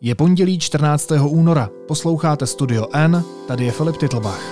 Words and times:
Je 0.00 0.14
pondělí 0.14 0.58
14. 0.58 1.10
února, 1.28 1.70
posloucháte 1.88 2.46
Studio 2.46 2.86
N, 2.92 3.24
tady 3.48 3.64
je 3.64 3.72
Filip 3.72 3.96
Titlbach. 3.96 4.42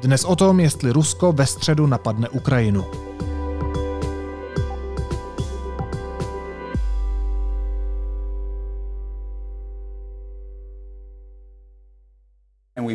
Dnes 0.00 0.24
o 0.24 0.36
tom, 0.36 0.60
jestli 0.60 0.90
Rusko 0.90 1.32
ve 1.32 1.46
středu 1.46 1.86
napadne 1.86 2.28
Ukrajinu. 2.28 3.05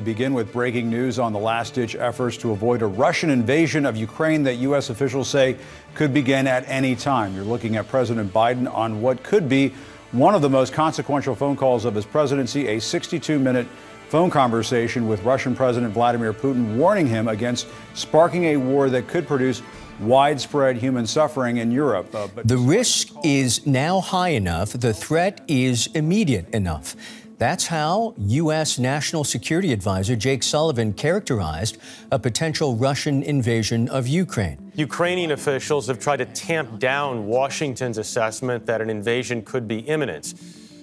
Begin 0.02 0.34
with 0.34 0.52
breaking 0.52 0.90
news 0.90 1.20
on 1.20 1.34
the 1.34 1.40
last 1.40 1.76
ditch 1.76 1.96
efforts 1.96 2.38
to 2.38 2.52
avoid 2.52 2.82
a 2.82 2.88
Russian 2.88 3.30
invasion 3.30 3.86
of 3.86 3.96
Ukraine 3.96 4.44
that 4.44 4.56
U.S. 4.56 4.90
officials 4.90 5.30
say 5.30 5.56
could 5.94 6.14
begin 6.14 6.48
at 6.48 6.68
any 6.68 6.96
time. 6.96 7.36
You're 7.36 7.46
looking 7.46 7.76
at 7.76 7.88
President 7.88 8.34
Biden 8.34 8.72
on 8.74 9.02
what 9.02 9.24
could 9.24 9.48
be 9.48 9.74
one 10.12 10.36
of 10.36 10.42
the 10.42 10.50
most 10.50 10.74
consequential 10.74 11.36
phone 11.36 11.56
calls 11.56 11.86
of 11.86 11.96
his 11.96 12.06
presidency, 12.06 12.68
a 12.68 12.80
62 12.80 13.40
minute 13.40 13.68
phone 14.10 14.30
conversation 14.30 15.08
with 15.08 15.24
Russian 15.24 15.56
President 15.56 15.94
Vladimir 15.94 16.34
Putin, 16.34 16.76
warning 16.76 17.08
him 17.08 17.30
against 17.30 17.68
sparking 17.94 18.46
a 18.46 18.58
war 18.58 18.90
that 18.90 19.08
could 19.08 19.26
produce 19.26 19.62
widespread 20.02 20.76
human 20.76 21.08
suffering 21.08 21.58
in 21.58 21.72
Europe. 21.72 22.14
Uh, 22.14 22.28
the 22.44 22.58
risk 22.58 23.10
is 23.24 23.66
now 23.66 24.02
high 24.02 24.30
enough, 24.30 24.74
the 24.74 24.94
threat 24.94 25.42
is 25.48 25.88
immediate 25.94 26.50
enough. 26.50 26.96
That's 27.42 27.66
how 27.66 28.14
U.S. 28.20 28.78
National 28.78 29.24
Security 29.24 29.74
Advisor 29.74 30.16
Jake 30.16 30.44
Sullivan 30.44 30.94
characterized 30.94 31.80
a 32.12 32.20
potential 32.20 32.76
Russian 32.76 33.24
invasion 33.24 33.90
of 33.90 34.08
Ukraine. 34.08 34.72
Ukrainian 34.76 35.32
officials 35.32 35.88
have 35.88 35.98
tried 35.98 36.18
to 36.18 36.26
tamp 36.26 36.78
down 36.78 37.26
Washington's 37.26 37.98
assessment 37.98 38.68
that 38.68 38.80
an 38.80 38.92
invasion 38.92 39.42
could 39.42 39.68
be 39.68 39.80
imminent. 39.80 40.36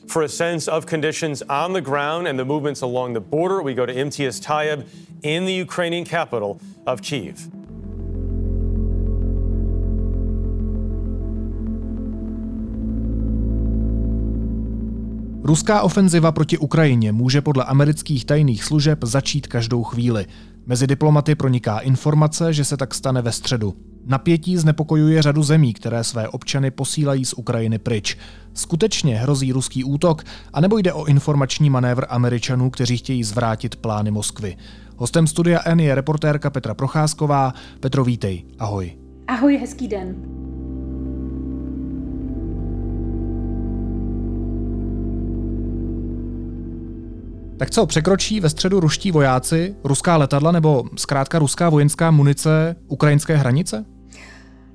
For 0.08 0.22
a 0.22 0.28
sense 0.28 0.66
of 0.66 0.84
conditions 0.84 1.42
on 1.42 1.74
the 1.74 1.80
ground 1.80 2.26
and 2.26 2.36
the 2.36 2.44
movements 2.44 2.80
along 2.80 3.12
the 3.12 3.20
border, 3.20 3.62
we 3.62 3.72
go 3.72 3.86
to 3.86 3.94
MTS 3.94 4.40
Tayeb 4.40 4.84
in 5.22 5.44
the 5.44 5.52
Ukrainian 5.52 6.04
capital 6.04 6.60
of 6.88 7.02
Kyiv. 7.02 7.57
Ruská 15.48 15.82
ofenziva 15.82 16.32
proti 16.32 16.58
Ukrajině 16.58 17.12
může 17.12 17.40
podle 17.40 17.64
amerických 17.64 18.24
tajných 18.24 18.64
služeb 18.64 18.98
začít 19.02 19.46
každou 19.46 19.82
chvíli. 19.82 20.26
Mezi 20.66 20.86
diplomaty 20.86 21.34
proniká 21.34 21.78
informace, 21.78 22.52
že 22.52 22.64
se 22.64 22.76
tak 22.76 22.94
stane 22.94 23.22
ve 23.22 23.32
středu. 23.32 23.74
Napětí 24.06 24.56
znepokojuje 24.56 25.22
řadu 25.22 25.42
zemí, 25.42 25.74
které 25.74 26.04
své 26.04 26.28
občany 26.28 26.70
posílají 26.70 27.24
z 27.24 27.32
Ukrajiny 27.32 27.78
pryč. 27.78 28.16
Skutečně 28.54 29.16
hrozí 29.16 29.52
ruský 29.52 29.84
útok, 29.84 30.24
anebo 30.52 30.78
jde 30.78 30.92
o 30.92 31.04
informační 31.04 31.70
manévr 31.70 32.04
Američanů, 32.08 32.70
kteří 32.70 32.96
chtějí 32.96 33.24
zvrátit 33.24 33.76
plány 33.76 34.10
Moskvy. 34.10 34.56
Hostem 34.96 35.26
studia 35.26 35.60
N 35.64 35.80
je 35.80 35.94
reportérka 35.94 36.50
Petra 36.50 36.74
Procházková. 36.74 37.54
Petro, 37.80 38.04
vítej. 38.04 38.44
Ahoj. 38.58 38.92
Ahoj, 39.28 39.56
hezký 39.56 39.88
den. 39.88 40.37
Tak 47.58 47.70
co, 47.70 47.86
překročí 47.86 48.40
ve 48.40 48.48
středu 48.48 48.80
ruští 48.80 49.10
vojáci, 49.10 49.76
ruská 49.84 50.16
letadla 50.16 50.52
nebo 50.52 50.84
zkrátka 50.96 51.38
ruská 51.38 51.70
vojenská 51.70 52.10
munice 52.10 52.76
ukrajinské 52.88 53.36
hranice? 53.36 53.84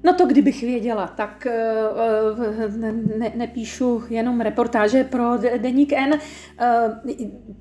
No 0.03 0.13
to 0.13 0.25
kdybych 0.25 0.61
věděla, 0.61 1.07
tak 1.07 1.47
ne, 2.77 2.93
ne, 3.17 3.31
nepíšu 3.35 4.03
jenom 4.09 4.41
reportáže 4.41 5.03
pro 5.03 5.37
Deník 5.57 5.93
N. 5.93 6.19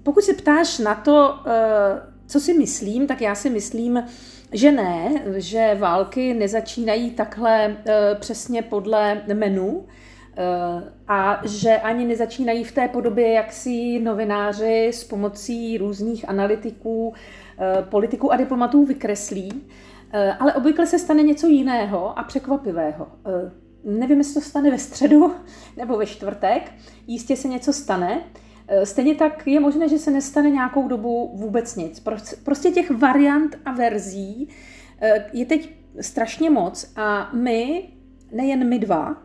Pokud 0.02 0.24
se 0.24 0.34
ptáš 0.34 0.78
na 0.78 0.94
to, 0.94 1.34
co 2.26 2.40
si 2.40 2.54
myslím, 2.54 3.06
tak 3.06 3.20
já 3.20 3.34
si 3.34 3.50
myslím, 3.50 4.02
že 4.52 4.72
ne, 4.72 5.22
že 5.36 5.76
války 5.80 6.34
nezačínají 6.34 7.10
takhle 7.10 7.76
přesně 8.20 8.62
podle 8.62 9.22
menu, 9.34 9.84
a 11.08 11.40
že 11.44 11.76
ani 11.76 12.04
nezačínají 12.04 12.64
v 12.64 12.72
té 12.72 12.88
podobě, 12.88 13.32
jak 13.32 13.52
si 13.52 13.98
novináři 13.98 14.88
s 14.88 15.04
pomocí 15.04 15.78
různých 15.78 16.28
analytiků, 16.28 17.14
eh, 17.58 17.82
politiků 17.82 18.32
a 18.32 18.36
diplomatů 18.36 18.84
vykreslí, 18.84 19.62
eh, 20.12 20.32
ale 20.32 20.54
obvykle 20.54 20.86
se 20.86 20.98
stane 20.98 21.22
něco 21.22 21.46
jiného 21.46 22.18
a 22.18 22.22
překvapivého. 22.22 23.06
Eh, 23.26 23.50
nevím, 23.84 24.18
jestli 24.18 24.34
to 24.34 24.40
stane 24.40 24.70
ve 24.70 24.78
středu 24.78 25.34
nebo 25.76 25.96
ve 25.96 26.06
čtvrtek, 26.06 26.72
jistě 27.06 27.36
se 27.36 27.48
něco 27.48 27.72
stane. 27.72 28.20
Stejně 28.84 29.14
tak 29.14 29.46
je 29.46 29.60
možné, 29.60 29.88
že 29.88 29.98
se 29.98 30.10
nestane 30.10 30.50
nějakou 30.50 30.88
dobu 30.88 31.30
vůbec 31.34 31.76
nic. 31.76 32.02
Prostě 32.44 32.70
těch 32.70 32.90
variant 32.90 33.58
a 33.64 33.72
verzí 33.72 34.48
je 35.32 35.46
teď 35.46 35.74
strašně 36.00 36.50
moc 36.50 36.92
a 36.96 37.30
my, 37.32 37.88
nejen 38.32 38.68
my 38.68 38.78
dva, 38.78 39.22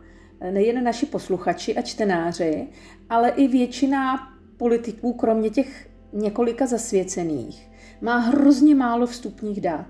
nejen 0.52 0.84
naši 0.84 1.06
posluchači 1.06 1.76
a 1.76 1.82
čtenáři, 1.82 2.68
ale 3.10 3.30
i 3.30 3.48
většina 3.48 4.18
politiků, 4.58 5.14
kromě 5.14 5.50
těch 5.50 5.90
několika 6.14 6.66
zasvěcených, 6.66 7.70
má 8.02 8.18
hrozně 8.18 8.76
málo 8.76 9.08
vstupních 9.08 9.62
dat 9.62 9.86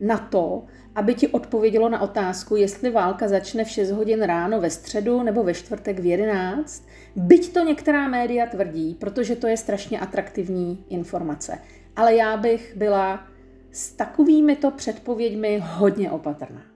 na 0.00 0.18
to, 0.18 0.64
aby 0.94 1.14
ti 1.14 1.28
odpovědělo 1.28 1.88
na 1.88 2.00
otázku, 2.00 2.56
jestli 2.56 2.90
válka 2.90 3.28
začne 3.28 3.64
v 3.64 3.68
6 3.68 3.90
hodin 3.90 4.22
ráno 4.22 4.60
ve 4.60 4.70
středu 4.70 5.22
nebo 5.22 5.42
ve 5.42 5.54
čtvrtek 5.54 5.98
v 5.98 6.06
11. 6.06 6.86
Byť 7.16 7.52
to 7.52 7.60
některá 7.60 8.08
média 8.08 8.46
tvrdí, 8.46 8.94
protože 8.94 9.36
to 9.36 9.46
je 9.46 9.56
strašně 9.56 10.00
atraktivní 10.00 10.84
informace. 10.88 11.58
Ale 11.96 12.14
já 12.14 12.36
bych 12.36 12.76
byla 12.76 13.26
s 13.72 13.92
takovými 13.92 14.56
to 14.56 14.70
předpověďmi 14.70 15.62
hodně 15.64 16.10
opatrná. 16.10 16.71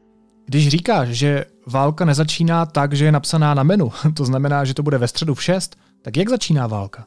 Když 0.47 0.69
říkáš, 0.69 1.09
že 1.09 1.45
válka 1.67 2.05
nezačíná 2.05 2.67
tak, 2.67 2.93
že 2.93 3.05
je 3.05 3.13
napsaná 3.13 3.55
na 3.55 3.63
menu, 3.63 3.93
to 4.17 4.25
znamená, 4.25 4.65
že 4.65 4.75
to 4.75 4.83
bude 4.83 4.99
ve 4.99 5.09
středu 5.09 5.35
v 5.35 5.43
6, 5.43 5.77
tak 6.03 6.17
jak 6.17 6.29
začíná 6.29 6.67
válka? 6.67 7.07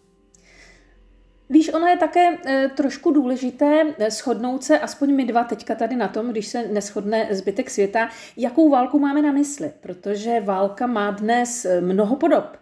Víš, 1.49 1.73
ono 1.73 1.87
je 1.87 1.97
také 1.97 2.37
e, 2.45 2.69
trošku 2.69 3.11
důležité 3.11 3.93
e, 3.97 4.11
shodnout 4.11 4.63
se, 4.63 4.79
aspoň 4.79 5.15
my 5.15 5.25
dva 5.25 5.43
teďka 5.43 5.75
tady 5.75 5.95
na 5.95 6.07
tom, 6.07 6.31
když 6.31 6.47
se 6.47 6.67
neschodne 6.67 7.27
zbytek 7.31 7.69
světa, 7.69 8.09
jakou 8.37 8.69
válku 8.69 8.99
máme 8.99 9.21
na 9.21 9.31
mysli, 9.31 9.71
protože 9.81 10.41
válka 10.41 10.87
má 10.87 11.11
dnes 11.11 11.65
e, 11.65 11.81
mnoho 11.81 12.15
podob. 12.15 12.57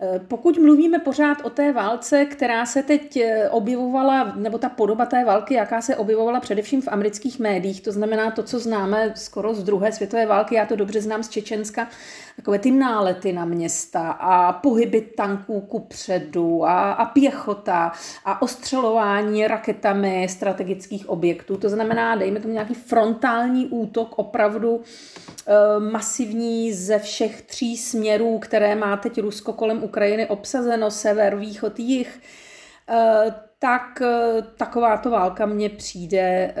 Eh, 0.00 0.20
pokud 0.28 0.58
mluvíme 0.58 0.98
pořád 0.98 1.38
o 1.44 1.50
té 1.50 1.72
válce, 1.72 2.24
která 2.24 2.66
se 2.66 2.82
teď 2.82 3.16
eh, 3.16 3.50
objevovala, 3.50 4.32
nebo 4.36 4.58
ta 4.58 4.68
podoba 4.68 5.06
té 5.06 5.24
války, 5.24 5.54
jaká 5.54 5.82
se 5.82 5.96
objevovala 5.96 6.40
především 6.40 6.82
v 6.82 6.88
amerických 6.88 7.38
médiích, 7.38 7.80
to 7.80 7.92
znamená 7.92 8.30
to, 8.30 8.42
co 8.42 8.58
známe 8.58 9.12
skoro 9.16 9.54
z 9.54 9.64
druhé 9.64 9.92
světové 9.92 10.26
války, 10.26 10.54
já 10.54 10.66
to 10.66 10.76
dobře 10.76 11.00
znám 11.00 11.22
z 11.22 11.28
Čečenska, 11.28 11.88
takové 12.36 12.58
ty 12.58 12.70
nálety 12.70 13.32
na 13.32 13.44
města 13.44 14.10
a 14.10 14.52
pohyby 14.52 15.00
tanků 15.00 15.60
ku 15.60 15.80
předu 15.80 16.64
a, 16.64 16.92
a 16.92 17.04
pěchota 17.04 17.92
a 18.24 18.42
ostřelování 18.42 19.46
raketami 19.46 20.26
strategických 20.30 21.08
objektů. 21.08 21.56
To 21.56 21.68
znamená, 21.68 22.16
dejme 22.16 22.40
tomu 22.40 22.54
nějaký 22.54 22.74
frontální 22.74 23.66
útok, 23.66 24.18
opravdu 24.18 24.80
e, 25.46 25.80
masivní 25.80 26.72
ze 26.72 26.98
všech 26.98 27.42
tří 27.42 27.76
směrů, 27.76 28.38
které 28.38 28.74
má 28.74 28.96
teď 28.96 29.20
Rusko 29.20 29.52
kolem 29.52 29.82
Ukrajiny 29.82 30.26
obsazeno, 30.26 30.90
sever, 30.90 31.36
východ, 31.36 31.78
jih, 31.78 32.20
e, 32.88 33.34
tak 33.58 34.02
e, 34.02 34.42
takováto 34.56 35.10
válka 35.10 35.46
mně 35.46 35.68
přijde, 35.68 36.18
e, 36.20 36.54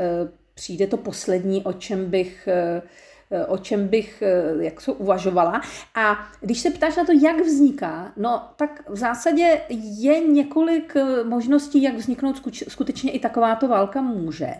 přijde 0.54 0.86
to 0.86 0.96
poslední, 0.96 1.64
o 1.64 1.72
čem 1.72 2.10
bych 2.10 2.48
o 3.48 3.58
čem 3.58 3.88
bych 3.88 4.22
jak 4.60 4.80
se 4.80 4.92
uvažovala. 4.92 5.62
A 5.94 6.18
když 6.40 6.60
se 6.60 6.70
ptáš 6.70 6.96
na 6.96 7.04
to, 7.04 7.12
jak 7.12 7.40
vzniká, 7.40 8.12
no 8.16 8.42
tak 8.56 8.84
v 8.88 8.96
zásadě 8.96 9.60
je 9.98 10.20
několik 10.20 10.94
možností, 11.24 11.82
jak 11.82 11.94
vzniknout 11.94 12.42
skutečně 12.68 13.12
i 13.12 13.18
takováto 13.18 13.68
válka 13.68 14.00
může. 14.00 14.50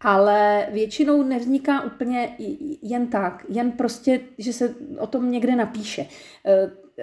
Ale 0.00 0.66
většinou 0.72 1.22
nevzniká 1.22 1.82
úplně 1.82 2.36
jen 2.82 3.06
tak, 3.06 3.44
jen 3.48 3.72
prostě, 3.72 4.20
že 4.38 4.52
se 4.52 4.74
o 4.98 5.06
tom 5.06 5.30
někde 5.30 5.56
napíše. 5.56 6.06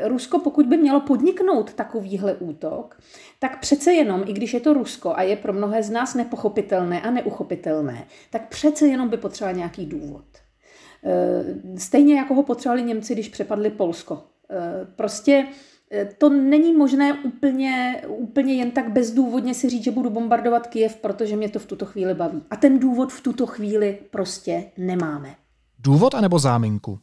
Rusko, 0.06 0.40
pokud 0.40 0.66
by 0.66 0.78
mělo 0.78 1.00
podniknout 1.00 1.74
takovýhle 1.74 2.34
útok, 2.34 3.00
tak 3.40 3.60
přece 3.60 3.94
jenom, 3.94 4.24
i 4.28 4.34
když 4.34 4.54
je 4.54 4.60
to 4.60 4.74
Rusko 4.74 5.14
a 5.16 5.22
je 5.22 5.36
pro 5.36 5.54
mnohé 5.54 5.84
z 5.84 5.90
nás 5.90 6.16
nepochopitelné 6.16 7.02
a 7.02 7.12
neuchopitelné, 7.12 8.06
tak 8.30 8.50
přece 8.50 8.88
jenom 8.88 9.10
by 9.10 9.18
potřeboval 9.18 9.56
nějaký 9.56 9.86
důvod. 9.86 10.26
E, 11.04 11.80
stejně 11.80 12.16
jako 12.16 12.34
ho 12.34 12.44
potřebovali 12.44 12.84
Němci, 12.84 13.14
když 13.14 13.30
přepadli 13.30 13.70
Polsko. 13.70 14.24
E, 14.50 14.86
prostě 14.96 15.48
e, 15.92 16.06
to 16.06 16.30
není 16.30 16.74
možné 16.74 17.14
úplně, 17.14 18.02
úplně 18.08 18.54
jen 18.54 18.72
tak 18.72 18.92
bezdůvodně 18.92 19.54
si 19.54 19.70
říct, 19.70 19.84
že 19.84 19.92
budu 19.92 20.10
bombardovat 20.10 20.68
Kyjev, 20.68 20.96
protože 20.96 21.36
mě 21.36 21.50
to 21.50 21.60
v 21.60 21.66
tuto 21.66 21.86
chvíli 21.86 22.14
baví. 22.14 22.42
A 22.50 22.56
ten 22.56 22.80
důvod 22.80 23.14
v 23.14 23.22
tuto 23.22 23.46
chvíli 23.46 23.98
prostě 24.12 24.64
nemáme. 24.78 25.36
Důvod 25.80 26.16
anebo 26.16 26.40
záminku? 26.40 27.00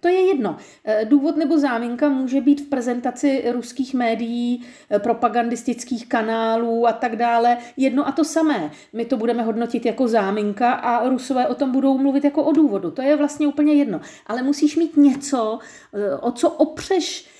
To 0.00 0.08
je 0.08 0.26
jedno. 0.26 0.56
Eh, 0.84 1.04
důvod 1.04 1.36
nebo 1.36 1.58
záminka 1.58 2.08
může 2.08 2.40
být 2.40 2.60
v 2.60 2.68
prezentaci 2.68 3.44
ruských 3.52 3.94
médií, 3.94 4.64
eh, 4.90 4.98
propagandistických 4.98 6.08
kanálů 6.08 6.86
a 6.86 6.92
tak 6.92 7.16
dále. 7.16 7.58
Jedno 7.76 8.08
a 8.08 8.12
to 8.12 8.24
samé. 8.24 8.70
My 8.92 9.04
to 9.04 9.16
budeme 9.16 9.42
hodnotit 9.42 9.86
jako 9.86 10.08
záminka 10.08 10.72
a 10.72 11.08
rusové 11.08 11.46
o 11.46 11.54
tom 11.54 11.72
budou 11.72 11.98
mluvit 11.98 12.24
jako 12.24 12.44
o 12.44 12.52
důvodu. 12.52 12.90
To 12.90 13.02
je 13.02 13.16
vlastně 13.16 13.46
úplně 13.46 13.74
jedno. 13.74 14.00
Ale 14.26 14.42
musíš 14.42 14.76
mít 14.76 14.96
něco, 14.96 15.58
eh, 15.94 16.16
o 16.16 16.32
co 16.32 16.50
opřeš 16.50 17.37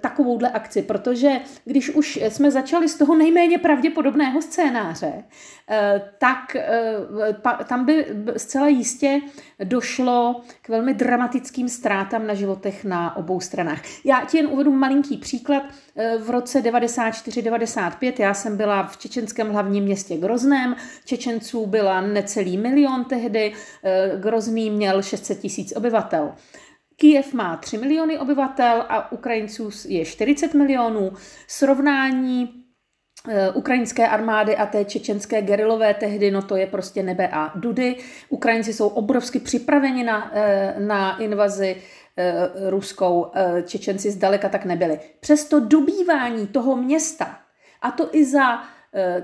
takovouhle 0.00 0.50
akci, 0.50 0.82
protože 0.82 1.30
když 1.64 1.90
už 1.90 2.16
jsme 2.28 2.50
začali 2.50 2.88
z 2.88 2.98
toho 2.98 3.16
nejméně 3.16 3.58
pravděpodobného 3.58 4.42
scénáře, 4.42 5.12
eh, 5.70 6.02
tak 6.18 6.56
eh, 6.56 7.64
tam 7.64 7.84
by 7.84 8.06
zcela 8.36 8.68
jistě 8.68 9.20
došlo 9.64 10.40
k 10.62 10.68
velmi 10.68 10.94
dramatickým 10.94 11.68
ztrátám 11.68 12.26
na 12.26 12.34
životech 12.34 12.84
na 12.84 13.16
obou 13.16 13.40
stranách. 13.40 13.80
Já 14.04 14.24
ti 14.24 14.36
jen 14.36 14.46
uvedu 14.46 14.72
malinký 14.72 15.16
příklad. 15.16 15.62
V 16.18 16.30
roce 16.30 16.60
94-95 16.60 18.12
já 18.18 18.34
jsem 18.34 18.56
byla 18.56 18.82
v 18.86 18.96
čečenském 18.96 19.50
hlavním 19.50 19.84
městě 19.84 20.16
Grozném. 20.16 20.76
Čečenců 21.04 21.66
byla 21.66 22.00
necelý 22.00 22.58
milion 22.58 23.04
tehdy, 23.04 23.52
Grozný 24.16 24.70
měl 24.70 25.02
600 25.02 25.38
tisíc 25.38 25.76
obyvatel. 25.76 26.32
Kijev 27.02 27.32
má 27.32 27.56
3 27.56 27.78
miliony 27.78 28.18
obyvatel 28.18 28.84
a 28.88 29.12
Ukrajinců 29.12 29.70
je 29.88 30.04
40 30.04 30.54
milionů. 30.54 31.12
Srovnání 31.46 32.64
eh, 33.28 33.50
ukrajinské 33.50 34.08
armády 34.08 34.56
a 34.56 34.66
té 34.66 34.84
čečenské 34.84 35.42
gerilové 35.42 35.94
tehdy, 35.94 36.30
no 36.30 36.42
to 36.42 36.56
je 36.56 36.66
prostě 36.66 37.02
nebe 37.02 37.28
a 37.32 37.52
dudy. 37.54 37.96
Ukrajinci 38.28 38.72
jsou 38.72 38.88
obrovsky 38.88 39.38
připraveni 39.38 40.04
na, 40.04 40.30
eh, 40.34 40.74
na 40.78 41.18
invazi 41.18 41.76
eh, 42.16 42.70
ruskou, 42.70 43.32
Čečenci 43.66 44.10
zdaleka 44.10 44.48
tak 44.48 44.64
nebyli. 44.64 45.00
Přesto 45.20 45.60
dobývání 45.60 46.46
toho 46.46 46.76
města, 46.76 47.38
a 47.80 47.90
to 47.90 48.08
i 48.12 48.24
za 48.24 48.62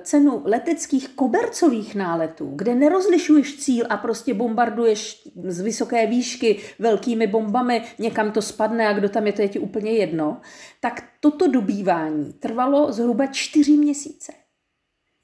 cenu 0.03 0.43
leteckých 0.45 1.09
kobercových 1.09 1.95
náletů, 1.95 2.53
kde 2.55 2.75
nerozlišuješ 2.75 3.57
cíl 3.57 3.87
a 3.89 3.97
prostě 3.97 4.35
bombarduješ 4.35 5.29
z 5.45 5.61
vysoké 5.61 6.07
výšky 6.07 6.61
velkými 6.79 7.27
bombami, 7.27 7.85
někam 7.99 8.33
to 8.33 8.43
spadne 8.43 8.89
a 8.89 8.93
kdo 8.93 9.09
tam 9.09 9.27
je, 9.27 9.33
to 9.33 9.43
je 9.43 9.49
ti 9.49 9.59
úplně 9.59 9.91
jedno, 9.91 10.41
tak 10.81 11.05
toto 11.21 11.47
dobývání 11.47 12.33
trvalo 12.33 12.93
zhruba 12.93 13.27
čtyři 13.27 13.73
měsíce. 13.77 14.33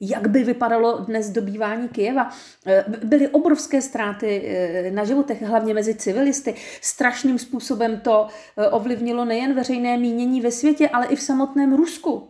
Jak 0.01 0.27
by 0.27 0.43
vypadalo 0.43 0.97
dnes 0.97 1.29
dobývání 1.29 1.89
Kyjeva? 1.89 2.29
Eh, 2.65 2.85
byly 3.03 3.27
obrovské 3.27 3.81
ztráty 3.81 4.43
eh, 4.47 4.91
na 4.91 5.03
životech, 5.03 5.41
hlavně 5.41 5.73
mezi 5.73 5.95
civilisty. 5.95 6.55
Strašným 6.81 7.39
způsobem 7.39 7.99
to 7.99 8.27
ovlivnilo 8.71 9.25
nejen 9.25 9.53
veřejné 9.53 9.97
mínění 9.97 10.41
ve 10.41 10.51
světě, 10.51 10.89
ale 10.89 11.07
i 11.07 11.15
v 11.15 11.21
samotném 11.21 11.73
Rusku. 11.73 12.29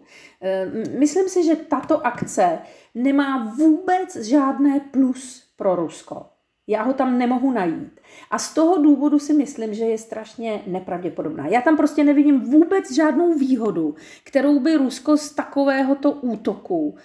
Myslím 1.00 1.30
si, 1.30 1.44
že 1.44 1.56
tato 1.56 2.08
akce 2.08 2.60
nemá 2.96 3.54
vůbec 3.58 4.16
žádné 4.16 4.80
plus 4.80 5.44
pro 5.56 5.76
Rusko. 5.76 6.35
Já 6.68 6.84
ho 6.84 6.94
tam 6.94 7.18
nemohu 7.18 7.52
najít. 7.52 8.00
A 8.32 8.40
z 8.40 8.54
toho 8.54 8.84
důvodu 8.84 9.20
si 9.20 9.34
myslím, 9.34 9.74
že 9.74 9.84
je 9.84 9.98
strašně 9.98 10.62
nepravděpodobná. 10.68 11.48
Já 11.48 11.62
tam 11.62 11.78
prostě 11.78 12.04
nevidím 12.04 12.40
vůbec 12.40 12.96
žádnou 12.96 13.38
výhodu, 13.38 13.96
kterou 14.24 14.60
by 14.60 14.78
Rusko 14.78 15.18
z 15.18 15.30
takovéhoto 15.30 16.12
útoku 16.12 16.96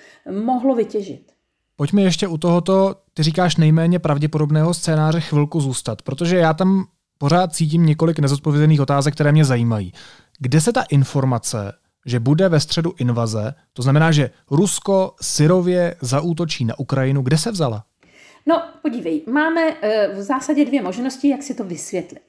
mohlo 0.44 0.74
vytěžit. 0.74 1.32
Pojďme 1.76 2.02
ještě 2.02 2.28
u 2.28 2.38
tohoto, 2.38 2.94
ty 3.14 3.22
říkáš 3.22 3.56
nejméně 3.56 3.98
pravděpodobného 3.98 4.74
scénáře 4.74 5.20
chvilku 5.20 5.60
zůstat, 5.60 6.02
protože 6.02 6.36
já 6.36 6.54
tam 6.54 6.84
pořád 7.18 7.54
cítím 7.54 7.86
několik 7.86 8.18
nezodpovězených 8.18 8.80
otázek, 8.80 9.14
které 9.14 9.32
mě 9.32 9.44
zajímají. 9.44 9.92
Kde 10.38 10.60
se 10.60 10.72
ta 10.72 10.82
informace 10.82 11.72
že 12.06 12.20
bude 12.20 12.48
ve 12.48 12.60
středu 12.60 12.92
invaze, 12.98 13.54
to 13.72 13.82
znamená, 13.82 14.12
že 14.12 14.30
Rusko 14.50 15.14
syrově 15.20 15.96
zaútočí 16.00 16.64
na 16.64 16.78
Ukrajinu. 16.78 17.22
Kde 17.22 17.38
se 17.38 17.50
vzala? 17.50 17.84
No, 18.46 18.62
podívej, 18.82 19.22
máme 19.26 19.60
eh, 19.82 20.08
v 20.12 20.22
zásadě 20.22 20.64
dvě 20.64 20.82
možnosti, 20.82 21.28
jak 21.28 21.42
si 21.42 21.54
to 21.54 21.64
vysvětlit. 21.64 22.22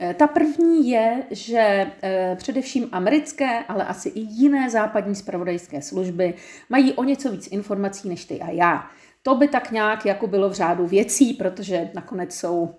Eh, 0.00 0.14
ta 0.14 0.26
první 0.26 0.90
je, 0.90 1.22
že 1.30 1.90
eh, 2.02 2.36
především 2.36 2.88
americké, 2.92 3.64
ale 3.68 3.84
asi 3.84 4.08
i 4.08 4.20
jiné 4.20 4.70
západní 4.70 5.14
spravodajské 5.14 5.82
služby 5.82 6.34
mají 6.68 6.92
o 6.92 7.04
něco 7.04 7.30
víc 7.30 7.48
informací 7.50 8.08
než 8.08 8.24
ty 8.24 8.40
a 8.40 8.50
já. 8.50 8.90
To 9.22 9.34
by 9.34 9.48
tak 9.48 9.70
nějak 9.70 10.06
jako 10.06 10.26
bylo 10.26 10.50
v 10.50 10.52
řádu 10.52 10.86
věcí, 10.86 11.34
protože 11.34 11.90
nakonec 11.94 12.34
jsou 12.34 12.74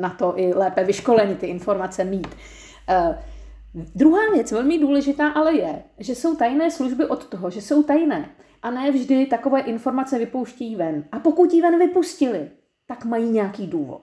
na 0.00 0.10
to 0.10 0.38
i 0.38 0.54
lépe 0.54 0.84
vyškoleni 0.84 1.34
ty 1.34 1.46
informace 1.46 2.04
mít. 2.04 2.28
Druhá 3.74 4.20
věc, 4.34 4.52
velmi 4.52 4.78
důležitá, 4.78 5.28
ale 5.28 5.56
je, 5.56 5.82
že 5.98 6.14
jsou 6.14 6.36
tajné 6.36 6.70
služby 6.70 7.06
od 7.06 7.26
toho, 7.26 7.50
že 7.50 7.62
jsou 7.62 7.82
tajné. 7.82 8.30
A 8.62 8.70
ne 8.70 8.90
vždy 8.90 9.26
takové 9.26 9.60
informace 9.60 10.18
vypouští 10.18 10.76
ven. 10.76 11.04
A 11.12 11.18
pokud 11.18 11.52
ji 11.52 11.62
ven 11.62 11.78
vypustili, 11.78 12.50
tak 12.86 13.04
mají 13.04 13.30
nějaký 13.30 13.66
důvod. 13.66 14.02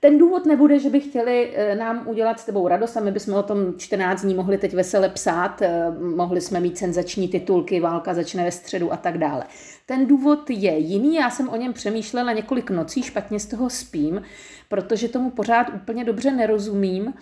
Ten 0.00 0.18
důvod 0.18 0.46
nebude, 0.46 0.78
že 0.78 0.90
by 0.90 1.00
chtěli 1.00 1.52
eh, 1.54 1.74
nám 1.74 2.08
udělat 2.08 2.40
s 2.40 2.44
tebou 2.44 2.68
radost 2.68 2.96
a 2.96 3.00
my 3.00 3.12
bychom 3.12 3.34
o 3.34 3.42
tom 3.42 3.74
14 3.76 4.22
dní 4.22 4.34
mohli 4.34 4.58
teď 4.58 4.74
vesele 4.74 5.08
psát, 5.08 5.62
eh, 5.62 5.90
mohli 6.16 6.40
jsme 6.40 6.60
mít 6.60 6.78
senzační 6.78 7.28
titulky, 7.28 7.80
válka 7.80 8.14
začne 8.14 8.44
ve 8.44 8.50
středu 8.50 8.92
a 8.92 8.96
tak 8.96 9.18
dále. 9.18 9.44
Ten 9.86 10.06
důvod 10.06 10.50
je 10.50 10.78
jiný, 10.78 11.14
já 11.14 11.30
jsem 11.30 11.48
o 11.48 11.56
něm 11.56 11.72
přemýšlela 11.72 12.32
několik 12.32 12.70
nocí, 12.70 13.02
špatně 13.02 13.40
z 13.40 13.46
toho 13.46 13.70
spím, 13.70 14.22
protože 14.68 15.08
tomu 15.08 15.30
pořád 15.30 15.66
úplně 15.74 16.04
dobře 16.04 16.30
nerozumím 16.30 17.14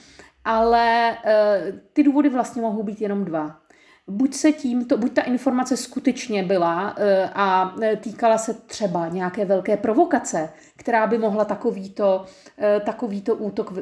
ale 0.45 1.17
uh, 1.25 1.79
ty 1.93 2.03
důvody 2.03 2.29
vlastně 2.29 2.63
mohou 2.63 2.83
být 2.83 3.01
jenom 3.01 3.25
dva. 3.25 3.59
Buď 4.07 4.35
se 4.35 4.53
tím, 4.53 4.85
to, 4.85 4.99
buď 4.99 5.13
ta 5.13 5.23
informace 5.23 5.77
skutečně 5.77 6.43
byla 6.43 6.97
uh, 6.97 7.05
a 7.35 7.75
eh, 7.83 7.97
týkala 7.97 8.39
se 8.39 8.55
třeba 8.55 9.09
nějaké 9.09 9.45
velké 9.45 9.77
provokace, 9.77 10.49
která 10.77 11.07
by 11.07 11.19
mohla 11.19 11.45
takovýto, 11.45 12.25
uh, 12.59 12.85
takovýto 12.85 13.35
útok 13.35 13.73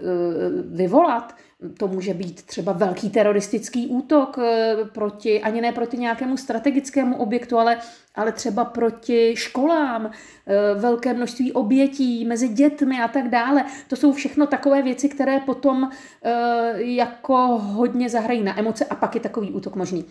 vyvolat, 0.73 1.35
to 1.79 1.89
může 1.89 2.15
být 2.15 2.43
třeba 2.43 2.73
velký 2.73 3.11
teroristický 3.11 3.87
útok 3.87 4.39
eh, 4.39 4.77
proti, 4.93 5.43
ani 5.43 5.61
ne 5.61 5.73
proti 5.73 5.97
nějakému 5.97 6.37
strategickému 6.37 7.17
objektu, 7.17 7.59
ale, 7.59 7.79
ale 8.15 8.33
třeba 8.33 8.65
proti 8.65 9.35
školám, 9.37 10.11
eh, 10.47 10.75
velké 10.75 11.15
množství 11.15 11.53
obětí 11.53 12.25
mezi 12.25 12.49
dětmi 12.49 13.03
a 13.03 13.09
tak 13.09 13.29
dále. 13.29 13.65
To 13.89 13.97
jsou 13.97 14.13
všechno 14.13 14.47
takové 14.47 14.83
věci, 14.83 15.09
které 15.09 15.41
potom 15.41 15.91
eh, 16.25 16.83
jako 16.83 17.37
hodně 17.59 18.09
zahrají 18.11 18.43
na 18.43 18.59
emoce 18.59 18.85
a 18.85 18.95
pak 18.95 19.15
je 19.15 19.21
takový 19.21 19.51
útok 19.53 19.77
možný. 19.77 20.05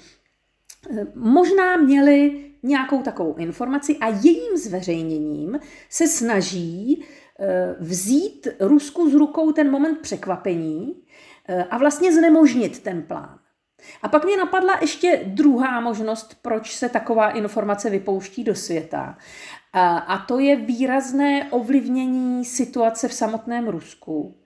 Možná 1.15 1.77
měli 1.77 2.45
nějakou 2.63 3.01
takovou 3.01 3.35
informaci 3.35 3.97
a 3.97 4.07
jejím 4.07 4.57
zveřejněním 4.57 5.59
se 5.89 6.07
snaží 6.07 7.05
vzít 7.79 8.47
Rusku 8.59 9.09
z 9.09 9.13
rukou 9.13 9.51
ten 9.51 9.71
moment 9.71 9.99
překvapení 10.01 10.95
a 11.69 11.77
vlastně 11.77 12.13
znemožnit 12.13 12.79
ten 12.79 13.03
plán. 13.03 13.39
A 14.01 14.07
pak 14.07 14.25
mě 14.25 14.37
napadla 14.37 14.77
ještě 14.81 15.21
druhá 15.25 15.79
možnost, 15.79 16.37
proč 16.41 16.75
se 16.75 16.89
taková 16.89 17.29
informace 17.29 17.89
vypouští 17.89 18.43
do 18.43 18.55
světa. 18.55 19.17
A 20.07 20.25
to 20.27 20.39
je 20.39 20.55
výrazné 20.55 21.51
ovlivnění 21.51 22.45
situace 22.45 23.07
v 23.07 23.13
samotném 23.13 23.67
Rusku 23.67 24.39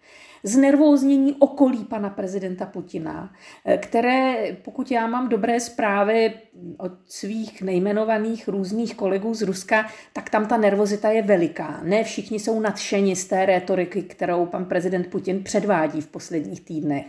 znervóznění 0.44 1.36
okolí 1.40 1.86
pana 1.86 2.10
prezidenta 2.10 2.66
Putina, 2.66 3.34
eh, 3.66 3.78
které, 3.78 4.36
pokud 4.64 4.92
já 4.92 5.08
mám 5.08 5.30
dobré 5.30 5.60
zprávy 5.60 6.34
od 6.78 6.92
svých 7.06 7.62
nejmenovaných 7.62 8.48
různých 8.48 8.96
kolegů 8.96 9.34
z 9.34 9.42
Ruska, 9.42 9.88
tak 10.14 10.30
tam 10.30 10.48
ta 10.48 10.58
nervozita 10.58 11.10
je 11.10 11.22
veliká. 11.22 11.80
Ne 11.84 12.04
všichni 12.04 12.40
jsou 12.40 12.60
nadšeni 12.60 13.16
z 13.16 13.26
té 13.26 13.46
retoriky, 13.46 14.04
kterou 14.04 14.46
pan 14.46 14.66
prezident 14.66 15.08
Putin 15.08 15.44
předvádí 15.44 16.02
v 16.02 16.08
posledních 16.08 16.66
týdnech. 16.66 17.06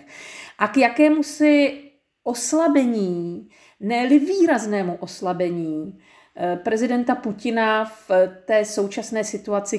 A 0.59 0.69
k 0.69 0.77
jakému 0.77 1.23
si 1.23 1.81
oslabení, 2.25 3.49
ne 3.81 4.09
výraznému 4.09 4.97
oslabení, 5.01 5.99
eh, 6.37 6.57
prezidenta 6.57 7.15
Putina 7.15 7.85
v 7.85 8.11
té 8.45 8.65
současné 8.65 9.25
situaci, 9.25 9.79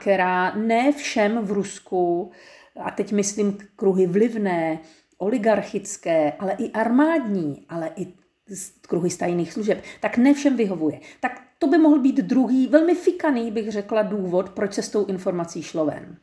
která 0.00 0.54
ne 0.54 0.92
všem 0.92 1.38
v 1.38 1.52
Rusku 1.52 2.32
a 2.84 2.90
teď 2.90 3.12
myslím 3.12 3.58
kruhy 3.76 4.06
vlivné, 4.06 4.78
oligarchické, 5.18 6.32
ale 6.32 6.52
i 6.52 6.72
armádní, 6.72 7.64
ale 7.68 7.90
i 7.96 8.06
kruhy 8.88 9.10
stajných 9.10 9.52
služeb, 9.52 9.82
tak 10.00 10.16
ne 10.16 10.34
všem 10.34 10.56
vyhovuje. 10.56 11.00
Tak 11.20 11.32
to 11.58 11.66
by 11.66 11.78
mohl 11.78 11.98
být 11.98 12.16
druhý, 12.16 12.66
velmi 12.66 12.94
fikaný, 12.94 13.50
bych 13.50 13.72
řekla, 13.72 14.02
důvod, 14.02 14.50
proč 14.50 14.74
se 14.74 14.82
s 14.82 14.88
tou 14.88 15.06
informací 15.06 15.62
šlo 15.62 15.86
ven. 15.86 16.16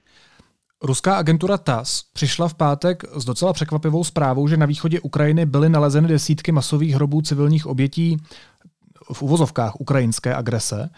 Ruská 0.85 1.17
agentura 1.17 1.57
TAS 1.57 2.03
přišla 2.13 2.47
v 2.47 2.53
pátek 2.53 3.03
s 3.15 3.25
docela 3.25 3.53
překvapivou 3.53 4.03
zprávou, 4.03 4.47
že 4.47 4.57
na 4.57 4.65
východě 4.65 4.99
Ukrajiny 4.99 5.45
byly 5.45 5.69
nalezeny 5.69 6.07
desítky 6.07 6.51
masových 6.51 6.95
hrobů 6.95 7.21
civilních 7.21 7.65
obětí 7.65 8.17
v 9.13 9.21
uvozovkách 9.21 9.81
ukrajinské 9.81 10.35
agrese. 10.35 10.89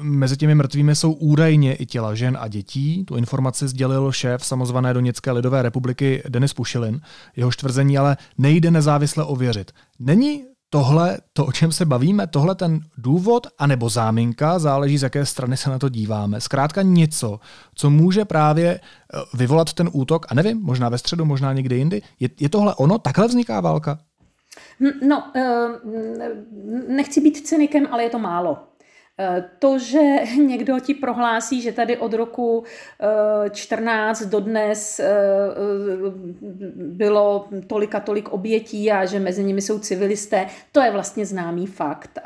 Mezi 0.00 0.36
těmi 0.36 0.54
mrtvými 0.54 0.94
jsou 0.94 1.12
údajně 1.12 1.74
i 1.74 1.86
těla 1.86 2.14
žen 2.14 2.38
a 2.40 2.48
dětí. 2.48 3.04
Tu 3.04 3.16
informaci 3.16 3.68
sdělil 3.68 4.12
šéf 4.12 4.44
samozvané 4.44 4.94
Doněcké 4.94 5.32
lidové 5.32 5.62
republiky 5.62 6.22
Denis 6.28 6.54
Pušilin. 6.54 7.00
Jeho 7.36 7.50
tvrzení 7.50 7.98
ale 7.98 8.16
nejde 8.38 8.70
nezávisle 8.70 9.24
ověřit. 9.24 9.72
Není 9.98 10.44
tohle, 10.72 11.18
to, 11.32 11.46
o 11.46 11.52
čem 11.52 11.72
se 11.72 11.84
bavíme, 11.84 12.26
tohle 12.26 12.54
ten 12.54 12.80
důvod 12.98 13.46
anebo 13.58 13.88
záminka, 13.88 14.58
záleží 14.58 14.98
z 14.98 15.02
jaké 15.02 15.26
strany 15.26 15.56
se 15.56 15.70
na 15.70 15.78
to 15.78 15.88
díváme. 15.88 16.40
Zkrátka 16.40 16.82
něco, 16.82 17.40
co 17.74 17.90
může 17.90 18.24
právě 18.24 18.68
eh, 18.70 19.18
vyvolat 19.34 19.72
ten 19.72 19.90
útok, 19.92 20.26
a 20.28 20.34
nevím, 20.34 20.62
možná 20.62 20.88
ve 20.88 20.98
středu, 20.98 21.24
možná 21.24 21.52
někde 21.52 21.76
jindy. 21.76 22.02
Je, 22.20 22.28
je 22.40 22.48
tohle 22.48 22.74
ono? 22.74 22.98
Takhle 22.98 23.28
vzniká 23.28 23.60
válka? 23.60 23.98
No, 25.02 25.30
eh, 25.34 25.68
nechci 26.88 27.20
být 27.20 27.46
cynikem, 27.46 27.88
ale 27.90 28.02
je 28.02 28.10
to 28.10 28.18
málo. 28.18 28.58
Eh, 29.18 29.50
to, 29.58 29.78
že 29.78 30.00
někdo 30.36 30.80
ti 30.80 30.94
prohlásí, 30.94 31.60
že 31.60 31.72
tady 31.72 31.96
od 31.96 32.12
roku 32.12 32.64
14 33.50 34.22
eh, 34.22 34.26
do 34.26 34.40
dnes 34.40 35.00
bylo 36.74 37.48
tolik 37.66 37.94
a 37.94 38.00
tolik 38.00 38.28
obětí 38.28 38.92
a 38.92 39.04
že 39.04 39.20
mezi 39.20 39.44
nimi 39.44 39.62
jsou 39.62 39.78
civilisté, 39.78 40.46
to 40.72 40.80
je 40.80 40.90
vlastně 40.90 41.26
známý 41.26 41.66
fakt. 41.66 42.18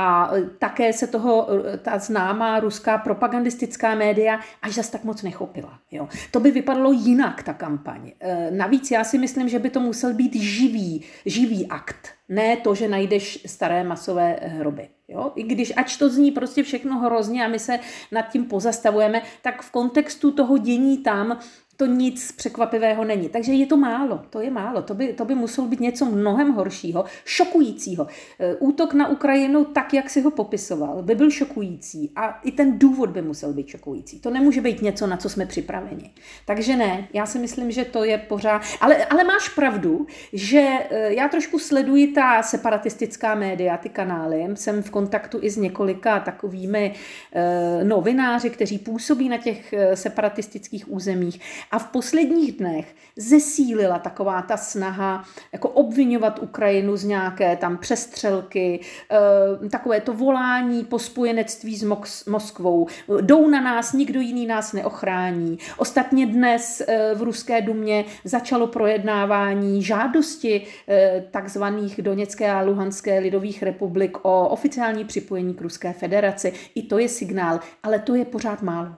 A 0.00 0.30
také 0.58 0.92
se 0.92 1.06
toho 1.06 1.48
ta 1.82 1.98
známá 1.98 2.60
ruská 2.60 2.98
propagandistická 2.98 3.94
média 3.94 4.40
až 4.62 4.74
zas 4.74 4.90
tak 4.90 5.04
moc 5.04 5.22
nechopila. 5.22 5.78
Jo. 5.90 6.08
To 6.30 6.40
by 6.40 6.50
vypadalo 6.50 6.92
jinak, 6.92 7.42
ta 7.42 7.52
kampaň. 7.52 8.12
Navíc 8.50 8.90
já 8.90 9.04
si 9.04 9.18
myslím, 9.18 9.48
že 9.48 9.58
by 9.58 9.70
to 9.70 9.80
musel 9.80 10.14
být 10.14 10.34
živý, 10.34 11.04
živý 11.26 11.66
akt. 11.66 12.08
Ne 12.28 12.56
to, 12.56 12.74
že 12.74 12.88
najdeš 12.88 13.38
staré 13.46 13.84
masové 13.84 14.38
hroby. 14.42 14.88
Jo? 15.08 15.32
I 15.34 15.42
když, 15.42 15.72
ač 15.76 15.96
to 15.96 16.08
zní 16.08 16.30
prostě 16.30 16.62
všechno 16.62 16.98
hrozně 16.98 17.44
a 17.44 17.48
my 17.48 17.58
se 17.58 17.78
nad 18.12 18.22
tím 18.22 18.44
pozastavujeme, 18.44 19.22
tak 19.42 19.62
v 19.62 19.70
kontextu 19.70 20.30
toho 20.30 20.58
dění 20.58 20.98
tam 20.98 21.38
to 21.78 21.86
nic 21.86 22.32
překvapivého 22.32 23.04
není. 23.04 23.28
Takže 23.28 23.52
je 23.52 23.66
to 23.66 23.76
málo, 23.76 24.20
to 24.30 24.40
je 24.40 24.50
málo. 24.50 24.82
To 24.82 24.94
by, 24.94 25.12
to 25.12 25.24
by 25.24 25.34
muselo 25.34 25.66
být 25.66 25.80
něco 25.80 26.04
mnohem 26.04 26.52
horšího, 26.52 27.04
šokujícího. 27.24 28.06
E, 28.40 28.54
útok 28.54 28.94
na 28.94 29.08
Ukrajinu, 29.08 29.64
tak 29.64 29.94
jak 29.94 30.10
si 30.10 30.20
ho 30.20 30.30
popisoval, 30.30 31.02
by 31.02 31.14
byl 31.14 31.30
šokující 31.30 32.12
a 32.16 32.40
i 32.44 32.52
ten 32.52 32.78
důvod 32.78 33.10
by 33.10 33.22
musel 33.22 33.52
být 33.52 33.68
šokující. 33.68 34.20
To 34.20 34.30
nemůže 34.30 34.60
být 34.60 34.82
něco, 34.82 35.06
na 35.06 35.16
co 35.16 35.28
jsme 35.28 35.46
připraveni. 35.46 36.10
Takže 36.46 36.76
ne, 36.76 37.08
já 37.12 37.26
si 37.26 37.38
myslím, 37.38 37.70
že 37.70 37.84
to 37.84 38.04
je 38.04 38.18
pořád. 38.18 38.62
Ale, 38.80 39.04
ale 39.04 39.24
máš 39.24 39.48
pravdu, 39.48 40.06
že 40.32 40.68
e, 40.90 41.14
já 41.14 41.28
trošku 41.28 41.58
sleduji 41.58 42.06
ta 42.06 42.42
separatistická 42.42 43.34
média, 43.34 43.76
ty 43.76 43.88
kanály. 43.88 44.46
Jsem 44.54 44.82
v 44.82 44.90
kontaktu 44.90 45.38
i 45.42 45.50
s 45.50 45.56
několika 45.56 46.20
takovými 46.20 46.94
e, 47.32 47.84
novináři, 47.84 48.50
kteří 48.50 48.78
působí 48.78 49.28
na 49.28 49.38
těch 49.38 49.74
separatistických 49.94 50.92
územích. 50.92 51.40
A 51.70 51.78
v 51.78 51.86
posledních 51.86 52.56
dnech 52.56 52.94
zesílila 53.16 53.98
taková 53.98 54.42
ta 54.42 54.56
snaha 54.56 55.24
jako 55.52 55.68
obvinovat 55.68 56.38
Ukrajinu 56.42 56.96
z 56.96 57.04
nějaké 57.04 57.56
tam 57.56 57.78
přestřelky, 57.78 58.80
eh, 59.10 59.68
takové 59.68 60.00
to 60.00 60.12
volání 60.14 60.84
po 60.84 60.98
spojenectví 60.98 61.76
s 61.76 62.24
Moskvou. 62.26 62.86
Jdou 63.20 63.48
na 63.48 63.60
nás, 63.60 63.92
nikdo 63.92 64.20
jiný 64.20 64.46
nás 64.46 64.72
neochrání. 64.72 65.58
Ostatně 65.76 66.26
dnes 66.26 66.82
eh, 66.88 67.14
v 67.14 67.22
Ruské 67.22 67.62
dumě 67.62 68.04
začalo 68.24 68.66
projednávání 68.66 69.82
žádosti 69.82 70.66
eh, 70.88 71.24
takzvaných 71.30 72.02
Doněcké 72.02 72.50
a 72.50 72.60
Luhanské 72.60 73.18
lidových 73.18 73.62
republik 73.62 74.18
o 74.22 74.48
oficiální 74.48 75.04
připojení 75.04 75.54
k 75.54 75.60
Ruské 75.60 75.92
federaci. 75.92 76.52
I 76.74 76.82
to 76.82 76.98
je 76.98 77.08
signál, 77.08 77.60
ale 77.82 77.98
to 77.98 78.14
je 78.14 78.24
pořád 78.24 78.62
málo. 78.62 78.94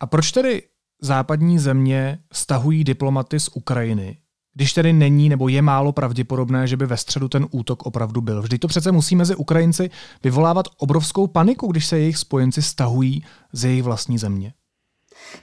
A 0.00 0.06
proč 0.06 0.32
tedy 0.32 0.62
západní 1.02 1.58
země 1.58 2.18
stahují 2.32 2.84
diplomaty 2.84 3.40
z 3.40 3.48
Ukrajiny, 3.54 4.18
když 4.54 4.72
tedy 4.72 4.92
není 4.92 5.28
nebo 5.28 5.48
je 5.48 5.62
málo 5.62 5.92
pravděpodobné, 5.92 6.66
že 6.66 6.76
by 6.76 6.86
ve 6.86 6.96
středu 6.96 7.28
ten 7.28 7.46
útok 7.50 7.82
opravdu 7.86 8.20
byl. 8.20 8.42
Vždyť 8.42 8.60
to 8.60 8.68
přece 8.68 8.92
musí 8.92 9.16
mezi 9.16 9.34
Ukrajinci 9.34 9.90
vyvolávat 10.24 10.68
obrovskou 10.78 11.26
paniku, 11.26 11.66
když 11.66 11.86
se 11.86 11.98
jejich 11.98 12.16
spojenci 12.16 12.62
stahují 12.62 13.24
z 13.52 13.64
jejich 13.64 13.82
vlastní 13.82 14.18
země. 14.18 14.52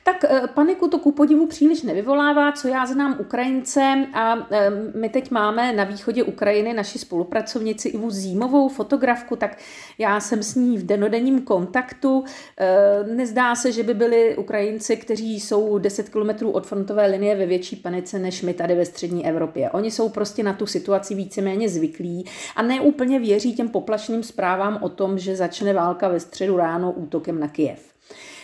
Tak 0.04 0.24
eh, 0.24 0.42
paniku 0.54 0.88
to 0.88 1.00
ku 1.00 1.12
podivu 1.12 1.48
příliš 1.48 1.82
nevyvolává, 1.82 2.52
co 2.52 2.68
já 2.68 2.86
znám 2.86 3.16
Ukrajince 3.20 4.06
a 4.14 4.48
eh, 4.52 4.70
my 4.96 5.10
teď 5.10 5.32
máme 5.32 5.74
na 5.74 5.84
východě 5.84 6.24
Ukrajiny 6.24 6.74
naši 6.74 7.00
spolupracovnici 7.00 7.90
Ivu 7.90 8.10
Zímovou, 8.10 8.70
fotografku, 8.70 9.36
tak 9.36 9.58
já 9.98 10.20
jsem 10.20 10.44
s 10.44 10.56
ní 10.56 10.78
v 10.78 10.86
denodenním 10.86 11.42
kontaktu. 11.42 12.24
Eh, 12.58 13.04
nezdá 13.16 13.56
se, 13.56 13.72
že 13.72 13.84
by 13.84 13.94
byli 13.94 14.38
Ukrajinci, 14.38 14.98
kteří 14.98 15.40
jsou 15.40 15.78
10 15.78 16.10
kilometrů 16.10 16.52
od 16.52 16.68
frontové 16.68 17.06
linie 17.06 17.36
ve 17.36 17.46
větší 17.46 17.76
panice 17.76 18.20
než 18.20 18.42
my 18.42 18.54
tady 18.54 18.76
ve 18.76 18.86
střední 18.86 19.28
Evropě. 19.28 19.70
Oni 19.70 19.92
jsou 19.92 20.10
prostě 20.10 20.44
na 20.44 20.54
tu 20.54 20.66
situaci 20.66 21.16
víceméně 21.16 21.70
zvyklí 21.70 22.26
a 22.56 22.62
neúplně 22.62 23.20
věří 23.20 23.56
těm 23.56 23.70
poplašným 23.70 24.24
zprávám 24.24 24.80
o 24.82 24.90
tom, 24.90 25.20
že 25.20 25.36
začne 25.36 25.74
válka 25.74 26.08
ve 26.08 26.20
středu 26.20 26.58
ráno 26.58 26.92
útokem 26.92 27.40
na 27.40 27.48
Kijev. 27.48 27.89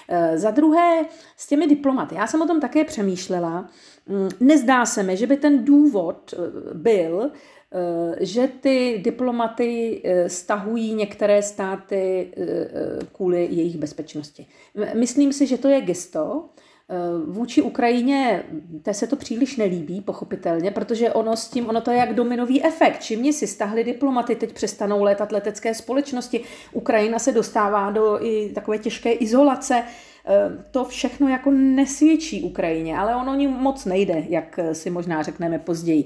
Eh, 0.10 0.38
za 0.38 0.52
druhé, 0.52 1.06
s 1.38 1.48
těmi 1.48 1.68
diplomaty. 1.68 2.16
Já 2.16 2.28
jsem 2.28 2.42
o 2.42 2.48
tom 2.48 2.62
také 2.62 2.84
přemýšlela. 2.84 3.70
Mm, 4.08 4.30
nezdá 4.40 4.86
se 4.86 5.04
mi, 5.04 5.18
že 5.18 5.28
by 5.28 5.38
ten 5.38 5.66
důvod 5.66 6.34
eh, 6.34 6.74
byl, 6.74 7.32
eh, 7.32 8.26
že 8.26 8.48
ty 8.48 9.02
diplomaty 9.04 10.02
stahují 10.28 10.94
některé 10.94 11.42
státy 11.42 12.32
kvůli 13.12 13.48
jejich 13.52 13.78
bezpečnosti. 13.78 14.48
Myslím 14.94 15.34
si, 15.34 15.48
že 15.48 15.58
to 15.58 15.68
je 15.68 15.82
gesto, 15.82 16.50
vůči 17.26 17.62
Ukrajině 17.62 18.44
té 18.82 18.94
se 18.94 19.08
to 19.08 19.16
příliš 19.16 19.58
nelíbí, 19.58 20.02
pochopitelně, 20.02 20.72
protože 20.72 21.12
ono 21.12 21.36
s 21.36 21.48
tím, 21.50 21.70
ono 21.70 21.82
to 21.82 21.92
je 21.92 21.98
jak 21.98 22.14
dominový 22.14 22.66
efekt. 22.66 23.04
Čím 23.04 23.34
si 23.34 23.48
stahli 23.48 23.84
diplomaty, 23.84 24.36
teď 24.36 24.54
přestanou 24.54 25.04
létat 25.04 25.32
letecké 25.32 25.74
společnosti, 25.74 26.42
Ukrajina 26.74 27.20
se 27.20 27.32
dostává 27.32 27.92
do 27.92 28.26
i 28.26 28.52
takové 28.56 28.78
těžké 28.78 29.12
izolace, 29.12 29.84
eh, 29.84 30.15
to 30.72 30.86
všechno 30.86 31.28
jako 31.28 31.52
nesvědčí 31.52 32.44
Ukrajině, 32.44 32.98
ale 32.98 33.16
ono 33.16 33.36
ní 33.36 33.48
moc 33.48 33.86
nejde, 33.86 34.24
jak 34.30 34.60
si 34.74 34.90
možná 34.90 35.24
řekneme 35.24 35.60
později. 35.60 36.06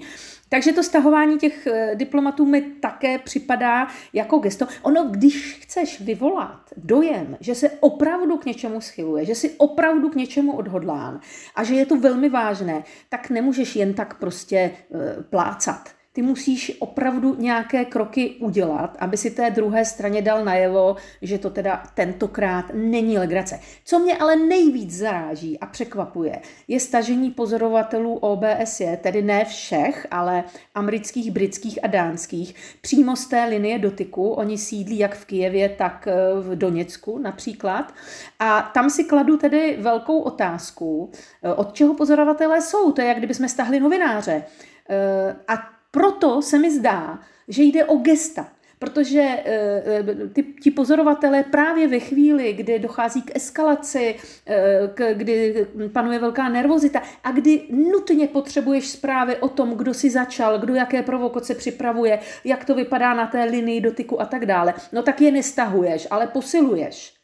Takže 0.50 0.72
to 0.72 0.84
stahování 0.84 1.38
těch 1.38 1.68
eh, 1.68 1.96
diplomatů 1.96 2.46
mi 2.46 2.62
také 2.62 3.18
připadá 3.18 3.88
jako 4.14 4.38
gesto. 4.38 4.68
Ono, 4.82 5.08
když 5.12 5.60
chceš 5.62 6.02
vyvolat 6.02 6.62
dojem, 6.78 7.38
že 7.40 7.56
se 7.56 7.70
opravdu 7.70 8.38
k 8.38 8.46
něčemu 8.46 8.82
schyluje, 8.82 9.26
že 9.26 9.36
si 9.36 9.50
opravdu 9.58 10.10
k 10.10 10.16
něčemu 10.16 10.58
odhodlán 10.58 11.20
a 11.56 11.64
že 11.64 11.76
je 11.76 11.86
to 11.86 12.00
velmi 12.00 12.30
vážné, 12.30 12.84
tak 13.10 13.30
nemůžeš 13.30 13.76
jen 13.76 13.94
tak 13.94 14.20
prostě 14.20 14.58
eh, 14.58 15.24
plácat 15.30 15.99
ty 16.14 16.22
musíš 16.22 16.78
opravdu 16.80 17.36
nějaké 17.36 17.86
kroky 17.86 18.36
udělat, 18.40 18.98
aby 19.00 19.18
si 19.18 19.32
té 19.32 19.52
druhé 19.52 19.86
straně 19.86 20.22
dal 20.22 20.46
najevo, 20.46 20.96
že 21.22 21.38
to 21.38 21.50
teda 21.50 21.84
tentokrát 21.94 22.66
není 22.74 23.18
legrace. 23.18 23.60
Co 23.86 24.00
mě 24.00 24.18
ale 24.18 24.36
nejvíc 24.36 24.98
zaráží 24.98 25.60
a 25.60 25.66
překvapuje, 25.66 26.40
je 26.68 26.80
stažení 26.80 27.32
pozorovatelů 27.32 28.16
OBSE, 28.16 28.98
tedy 29.02 29.22
ne 29.22 29.46
všech, 29.46 30.08
ale 30.12 30.44
amerických, 30.76 31.32
britských 31.32 31.84
a 31.84 31.88
dánských, 31.88 32.56
přímo 32.82 33.16
z 33.16 33.26
té 33.26 33.46
linie 33.46 33.80
dotyku. 33.80 34.30
Oni 34.30 34.58
sídlí 34.58 35.00
jak 35.00 35.16
v 35.16 35.26
Kijevě, 35.26 35.70
tak 35.70 36.08
eh, 36.08 36.42
v 36.42 36.56
Doněcku 36.56 37.18
například. 37.18 37.94
A 38.40 38.62
tam 38.74 38.90
si 38.90 39.04
kladu 39.04 39.38
tedy 39.38 39.78
velkou 39.80 40.20
otázku, 40.20 41.12
eh, 41.44 41.54
od 41.54 41.74
čeho 41.74 41.94
pozorovatelé 41.94 42.62
jsou. 42.62 42.92
To 42.92 43.02
je, 43.02 43.08
jak 43.08 43.18
kdyby 43.18 43.34
jsme 43.34 43.50
stahli 43.50 43.80
novináře. 43.80 44.44
Eh, 44.90 45.36
a 45.48 45.79
proto 45.92 46.42
se 46.42 46.60
mi 46.60 46.72
zdá, 46.72 47.20
že 47.48 47.64
jde 47.64 47.86
o 47.86 47.96
gesta, 47.96 48.48
protože 48.80 49.22
e, 49.22 50.04
ty, 50.34 50.44
ti 50.44 50.72
pozorovatelé 50.72 51.44
právě 51.44 51.88
ve 51.88 52.00
chvíli, 52.00 52.54
kdy 52.54 52.80
dochází 52.80 53.22
k 53.22 53.36
eskalaci, 53.36 54.16
e, 54.46 54.88
k, 54.94 55.14
kdy 55.14 55.68
panuje 55.94 56.20
velká 56.20 56.50
nervozita 56.50 57.02
a 57.24 57.32
kdy 57.32 57.62
nutně 57.70 58.28
potřebuješ 58.28 58.90
zprávy 58.90 59.36
o 59.38 59.50
tom, 59.50 59.72
kdo 59.72 59.94
si 59.94 60.10
začal, 60.10 60.60
kdo 60.60 60.76
jaké 60.76 61.04
provokace 61.04 61.56
připravuje, 61.56 62.20
jak 62.44 62.66
to 62.66 62.76
vypadá 62.76 63.14
na 63.14 63.28
té 63.28 63.44
linii 63.44 63.82
dotyku 63.82 64.22
a 64.22 64.26
tak 64.26 64.46
dále, 64.46 64.74
no 64.92 65.04
tak 65.04 65.22
je 65.22 65.32
nestahuješ, 65.32 66.08
ale 66.12 66.28
posiluješ. 66.28 67.20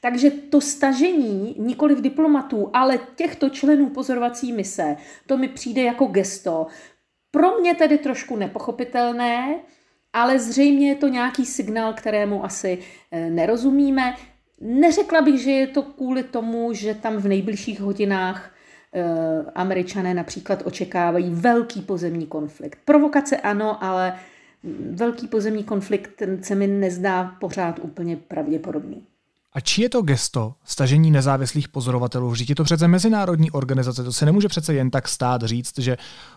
Takže 0.00 0.30
to 0.30 0.60
stažení 0.60 1.54
nikoli 1.58 1.94
v 1.94 2.00
diplomatů, 2.00 2.70
ale 2.72 2.98
těchto 3.16 3.50
členů 3.50 3.90
pozorovací 3.90 4.52
mise, 4.52 4.96
to 5.26 5.36
mi 5.36 5.48
přijde 5.48 5.82
jako 5.82 6.06
gesto, 6.06 6.66
pro 7.30 7.58
mě 7.58 7.74
tedy 7.74 7.98
trošku 7.98 8.36
nepochopitelné, 8.36 9.60
ale 10.12 10.38
zřejmě 10.38 10.88
je 10.88 10.94
to 10.94 11.08
nějaký 11.08 11.46
signál, 11.46 11.92
kterému 11.92 12.44
asi 12.44 12.78
eh, 13.10 13.30
nerozumíme. 13.30 14.14
Neřekla 14.60 15.20
bych, 15.20 15.40
že 15.40 15.50
je 15.50 15.66
to 15.66 15.82
kvůli 15.82 16.22
tomu, 16.22 16.72
že 16.72 16.94
tam 16.94 17.16
v 17.16 17.28
nejbližších 17.28 17.80
hodinách 17.80 18.54
eh, 18.94 19.04
američané 19.54 20.14
například 20.14 20.62
očekávají 20.66 21.30
velký 21.30 21.82
pozemní 21.82 22.26
konflikt. 22.26 22.78
Provokace 22.84 23.36
ano, 23.36 23.84
ale 23.84 24.18
velký 24.90 25.28
pozemní 25.28 25.64
konflikt 25.64 26.22
se 26.42 26.54
mi 26.54 26.66
nezdá 26.66 27.36
pořád 27.40 27.78
úplně 27.78 28.16
pravděpodobný. 28.16 29.06
A 29.52 29.60
či 29.60 29.82
je 29.82 29.88
to 29.88 30.02
gesto 30.02 30.54
stažení 30.64 31.10
nezávislých 31.10 31.68
pozorovatelů? 31.68 32.30
Vždyť 32.30 32.48
je 32.48 32.54
to 32.54 32.64
přece 32.64 32.88
mezinárodní 32.88 33.50
organizace, 33.50 34.04
to 34.04 34.12
se 34.12 34.26
nemůže 34.26 34.48
přece 34.48 34.74
jen 34.74 34.90
tak 34.90 35.08
stát 35.08 35.42
říct, 35.42 35.78
že 35.78 35.96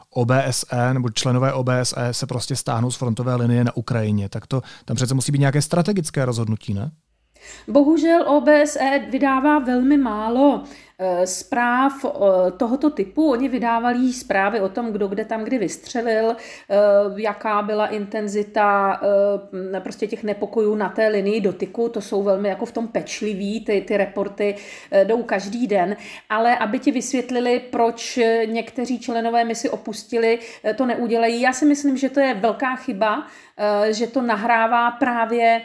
OBSE 0.10 0.93
nebo 0.93 1.10
členové 1.10 1.53
OBSE 1.53 2.08
se 2.12 2.27
prostě 2.27 2.55
stáhnou 2.55 2.91
z 2.91 2.96
frontové 2.96 3.36
linie 3.36 3.63
na 3.63 3.77
Ukrajině. 3.77 4.29
Tak 4.29 4.48
to 4.48 4.62
tam 4.86 4.96
přece 4.96 5.13
musí 5.13 5.32
být 5.32 5.39
nějaké 5.39 5.62
strategické 5.62 6.25
rozhodnutí, 6.25 6.74
ne? 6.74 6.91
Bohužel 7.67 8.23
OBSE 8.27 9.05
vydává 9.09 9.59
velmi 9.59 9.97
málo 9.97 10.63
Eh, 11.00 11.27
zpráv 11.27 12.05
eh, 12.05 12.51
tohoto 12.51 12.89
typu. 12.89 13.31
Oni 13.31 13.50
vydávali 13.50 14.13
zprávy 14.13 14.62
o 14.62 14.69
tom, 14.69 14.91
kdo 14.91 15.07
kde 15.07 15.25
tam 15.25 15.43
kdy 15.43 15.57
vystřelil, 15.57 16.35
eh, 16.35 16.75
jaká 17.15 17.62
byla 17.62 17.88
intenzita 17.88 19.00
prostě 19.79 20.07
těch 20.07 20.23
nepokojů 20.23 20.75
na 20.75 20.89
té 20.89 21.07
linii 21.07 21.41
dotyku. 21.41 21.89
To 21.89 22.01
jsou 22.01 22.23
velmi 22.23 22.50
jako 22.50 22.65
v 22.65 22.71
tom 22.71 22.88
pečliví, 22.88 23.65
ty, 23.65 23.81
ty 23.81 23.97
reporty 23.97 24.55
jdou 25.03 25.23
každý 25.23 25.67
den. 25.67 25.97
Ale 26.29 26.57
aby 26.57 26.79
ti 26.79 26.91
vysvětlili, 26.91 27.59
proč 27.59 28.19
někteří 28.45 29.00
členové 29.00 29.43
misi 29.43 29.69
opustili, 29.69 30.39
to 30.75 30.85
neudělají. 30.85 31.41
Já 31.41 31.53
si 31.53 31.65
myslím, 31.65 31.97
že 31.97 32.09
to 32.09 32.19
je 32.19 32.33
velká 32.33 32.75
chyba, 32.75 33.27
že 33.91 34.07
to 34.07 34.21
nahrává 34.21 34.91
právě 34.91 35.62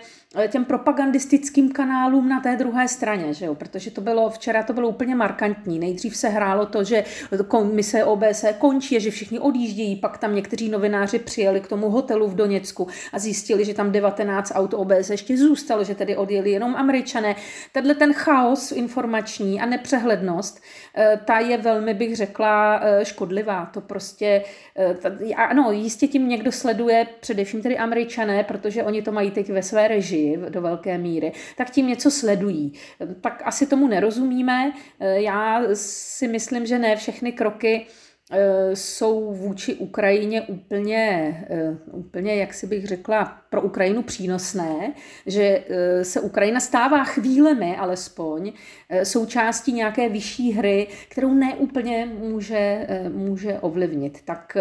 těm 0.49 0.65
propagandistickým 0.65 1.73
kanálům 1.73 2.29
na 2.29 2.41
té 2.41 2.57
druhé 2.57 2.89
straně, 2.89 3.35
že 3.35 3.47
jo? 3.47 3.55
protože 3.55 3.91
to 3.91 4.01
bylo 4.01 4.31
včera 4.31 4.63
to 4.63 4.73
bylo 4.73 4.89
úplně 4.89 5.15
markantní. 5.15 5.79
Nejdřív 5.79 6.17
se 6.17 6.29
hrálo 6.29 6.67
to, 6.67 6.85
že 6.85 7.05
komise 7.49 8.05
OBS 8.05 8.45
končí, 8.59 9.01
že 9.01 9.11
všichni 9.11 9.39
odjíždějí, 9.39 9.97
pak 9.97 10.19
tam 10.19 10.35
někteří 10.35 10.69
novináři 10.69 11.19
přijeli 11.19 11.61
k 11.61 11.67
tomu 11.67 11.91
hotelu 11.91 12.29
v 12.29 12.35
Doněcku 12.35 12.89
a 13.13 13.19
zjistili, 13.19 13.65
že 13.65 13.75
tam 13.75 13.93
19 13.93 14.53
aut 14.55 14.75
OBS 14.75 15.11
ještě 15.11 15.37
zůstalo, 15.37 15.85
že 15.85 15.95
tedy 15.95 16.17
odjeli 16.17 16.51
jenom 16.51 16.77
američané. 16.77 17.37
Tenhle 17.73 17.95
ten 17.95 18.13
chaos 18.13 18.73
informační 18.73 19.61
a 19.61 19.67
nepřehlednost, 19.67 20.61
eh, 20.61 20.88
ta 21.25 21.39
je 21.39 21.57
velmi, 21.57 21.95
bych 21.95 22.17
řekla, 22.17 22.81
eh, 22.83 23.05
škodlivá. 23.05 23.67
To 23.67 23.81
prostě, 23.81 24.45
eh, 24.77 25.35
ano, 25.35 25.73
jistě 25.73 26.07
tím 26.07 26.29
někdo 26.29 26.53
sleduje, 26.53 27.07
především 27.21 27.63
tedy 27.63 27.79
američané, 27.79 28.45
protože 28.45 28.85
oni 28.85 29.03
to 29.03 29.13
mají 29.13 29.31
teď 29.31 29.51
ve 29.51 29.63
své 29.63 29.89
režii 29.89 30.39
do 30.49 30.63
velké 30.63 30.99
míry, 30.99 31.33
tak 31.57 31.71
tím 31.71 31.87
něco 31.87 32.11
sledují. 32.11 32.73
Tak 33.21 33.43
asi 33.45 33.67
tomu 33.67 33.87
nerozumíme, 33.87 34.73
já 35.01 35.63
si 35.75 36.29
myslím, 36.29 36.67
že 36.67 36.79
ne 36.79 36.97
všechny 36.97 37.33
kroky 37.33 37.87
eh, 37.87 38.08
jsou 38.75 39.33
vůči 39.33 39.75
Ukrajině 39.75 40.43
úplně, 40.43 41.35
eh, 41.51 41.77
úplně, 41.93 42.37
jak 42.37 42.55
si 42.55 42.67
bych 42.67 42.87
řekla, 42.87 43.39
pro 43.51 43.63
Ukrajinu 43.63 44.03
přínosné, 44.03 44.95
že 45.27 45.65
eh, 45.69 46.05
se 46.05 46.21
Ukrajina 46.21 46.61
stává 46.61 47.05
chvílemi 47.05 47.77
alespoň 47.77 48.53
součástí 49.03 49.73
nějaké 49.73 50.09
vyšší 50.09 50.53
hry, 50.53 50.87
kterou 51.09 51.35
neúplně 51.35 52.09
může, 52.19 52.87
může 53.13 53.59
ovlivnit. 53.59 54.19
Tak 54.25 54.57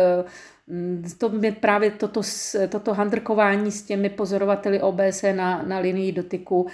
to 1.18 1.30
mě 1.30 1.52
právě 1.52 1.92
toto, 1.92 2.22
toto 2.70 2.94
handrkování 2.94 3.72
s 3.72 3.84
těmi 3.84 4.10
pozorovateli 4.10 4.82
OBS 4.82 5.24
na, 5.36 5.64
na 5.64 5.80
linii 5.80 6.12
dotyku 6.12 6.68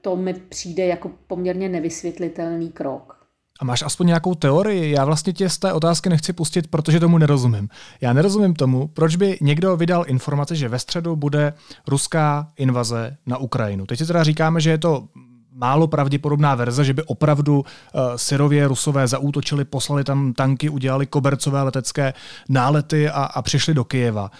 to 0.00 0.16
mi 0.16 0.34
přijde 0.34 0.86
jako 0.86 1.10
poměrně 1.26 1.68
nevysvětlitelný 1.68 2.72
krok. 2.72 3.13
A 3.60 3.64
máš 3.64 3.82
aspoň 3.82 4.06
nějakou 4.06 4.34
teorii? 4.34 4.90
Já 4.90 5.04
vlastně 5.04 5.32
tě 5.32 5.48
z 5.48 5.58
té 5.58 5.72
otázky 5.72 6.08
nechci 6.08 6.32
pustit, 6.32 6.66
protože 6.66 7.00
tomu 7.00 7.18
nerozumím. 7.18 7.68
Já 8.00 8.12
nerozumím 8.12 8.54
tomu, 8.54 8.88
proč 8.88 9.16
by 9.16 9.38
někdo 9.40 9.76
vydal 9.76 10.04
informace, 10.06 10.56
že 10.56 10.68
ve 10.68 10.78
středu 10.78 11.16
bude 11.16 11.52
ruská 11.86 12.48
invaze 12.56 13.16
na 13.26 13.36
Ukrajinu. 13.36 13.86
Teď 13.86 13.98
si 13.98 14.06
teda 14.06 14.24
říkáme, 14.24 14.60
že 14.60 14.70
je 14.70 14.78
to 14.78 15.04
málo 15.52 15.86
pravděpodobná 15.86 16.54
verze, 16.54 16.84
že 16.84 16.94
by 16.94 17.02
opravdu 17.02 17.58
uh, 17.58 18.00
syrově 18.16 18.68
rusové 18.68 19.08
zaútočili, 19.08 19.64
poslali 19.64 20.04
tam 20.04 20.32
tanky, 20.32 20.68
udělali 20.68 21.06
kobercové 21.06 21.62
letecké 21.62 22.14
nálety 22.48 23.08
a, 23.08 23.24
a 23.24 23.42
přišli 23.42 23.74
do 23.74 23.84
Kyjeva. 23.84 24.30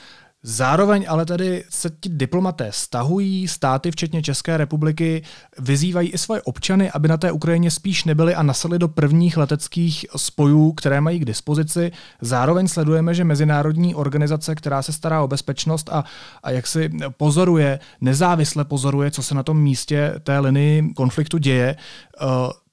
Zároveň 0.47 1.07
ale 1.09 1.27
tady 1.27 1.65
se 1.71 1.91
ti 2.01 2.09
diplomaté 2.09 2.69
stahují, 2.71 3.49
státy, 3.49 3.91
včetně 3.91 4.23
České 4.23 4.57
republiky, 4.57 5.23
vyzývají 5.59 6.09
i 6.09 6.19
svoje 6.19 6.43
občany, 6.43 6.91
aby 6.91 7.09
na 7.09 7.17
té 7.17 7.33
Ukrajině 7.33 7.71
spíš 7.71 8.05
nebyli 8.05 8.35
a 8.35 8.43
nasadli 8.43 8.79
do 8.79 8.89
prvních 8.89 9.37
leteckých 9.37 10.07
spojů, 10.17 10.73
které 10.73 11.01
mají 11.01 11.19
k 11.19 11.25
dispozici. 11.25 11.93
Zároveň 12.21 12.69
sledujeme, 12.69 13.15
že 13.15 13.25
mezinárodní 13.25 13.95
organizace, 13.95 14.55
která 14.55 14.83
se 14.83 14.93
stará 14.93 15.23
o 15.23 15.29
bezpečnost 15.29 15.89
a, 15.93 16.05
a 16.43 16.51
jak 16.51 16.67
si 16.67 16.91
pozoruje, 17.17 17.79
nezávisle 18.01 18.65
pozoruje, 18.65 19.11
co 19.11 19.23
se 19.23 19.35
na 19.35 19.43
tom 19.43 19.63
místě 19.63 20.15
té 20.23 20.39
linii 20.39 20.93
konfliktu 20.97 21.39
děje, 21.39 21.77
uh, 22.23 22.29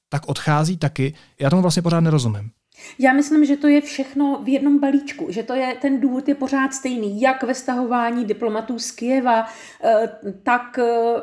tak 0.10 0.28
odchází 0.28 0.78
taky. 0.78 1.14
Já 1.40 1.50
tomu 1.50 1.62
vlastně 1.62 1.82
pořád 1.82 2.00
nerozumím. 2.00 2.52
Já 3.00 3.14
myslím, 3.14 3.46
že 3.46 3.58
to 3.58 3.68
je 3.68 3.82
všechno 3.82 4.40
v 4.44 4.50
jednom 4.50 4.80
balíčku, 4.80 5.26
že 5.30 5.44
to 5.44 5.54
je, 5.54 5.76
ten 5.82 6.00
důvod 6.00 6.28
je 6.28 6.36
pořád 6.36 6.74
stejný, 6.74 7.22
jak 7.22 7.44
ve 7.44 7.54
stahování 7.54 8.26
diplomatů 8.26 8.80
z 8.80 8.92
Kieva, 8.92 9.46
eh, 9.84 10.10
tak 10.44 10.80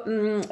mm, 0.07 0.43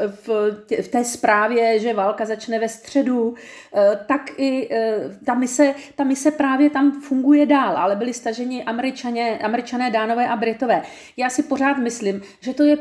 v, 0.82 0.88
té 0.88 1.04
zprávě, 1.04 1.78
že 1.78 1.94
válka 1.94 2.24
začne 2.24 2.58
ve 2.58 2.68
středu, 2.68 3.34
eh, 3.74 4.00
tak 4.06 4.30
i 4.36 4.68
eh, 4.70 5.18
ta 5.24 5.34
mise, 5.34 5.74
ta 5.94 6.04
mise 6.04 6.30
právě 6.30 6.70
tam 6.70 7.00
funguje 7.00 7.46
dál, 7.46 7.76
ale 7.76 7.96
byli 7.96 8.12
staženi 8.12 8.64
američané, 8.64 9.38
američané, 9.38 9.90
dánové 9.90 10.28
a 10.28 10.36
britové. 10.36 10.82
Já 11.16 11.30
si 11.30 11.42
pořád 11.42 11.78
myslím, 11.78 12.22
že 12.40 12.54
to 12.54 12.62
je 12.62 12.78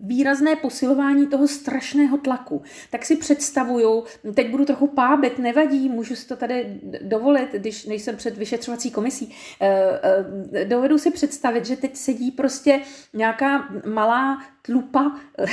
výrazné 0.00 0.56
posilování 0.56 1.26
toho 1.26 1.48
strašného 1.48 2.18
tlaku. 2.18 2.62
Tak 2.90 3.04
si 3.04 3.16
představuju, 3.16 4.04
teď 4.34 4.50
budu 4.50 4.64
trochu 4.64 4.86
pábet, 4.86 5.38
nevadí, 5.38 5.88
můžu 5.88 6.16
si 6.16 6.28
to 6.28 6.36
tady 6.36 6.80
dovolit, 7.02 7.52
když 7.68 7.86
nejsem 7.86 8.16
před 8.16 8.36
vyšetřovací 8.36 8.90
komisí, 8.90 9.34
eh, 9.60 10.00
eh, 10.52 10.64
dovedu 10.64 10.98
si 10.98 11.10
představit, 11.10 11.66
že 11.66 11.76
teď 11.76 11.96
sedí 11.96 12.30
prostě 12.30 12.80
nějaká 13.14 13.68
malá 13.86 14.42
tlupa 14.62 15.16
eh, 15.38 15.46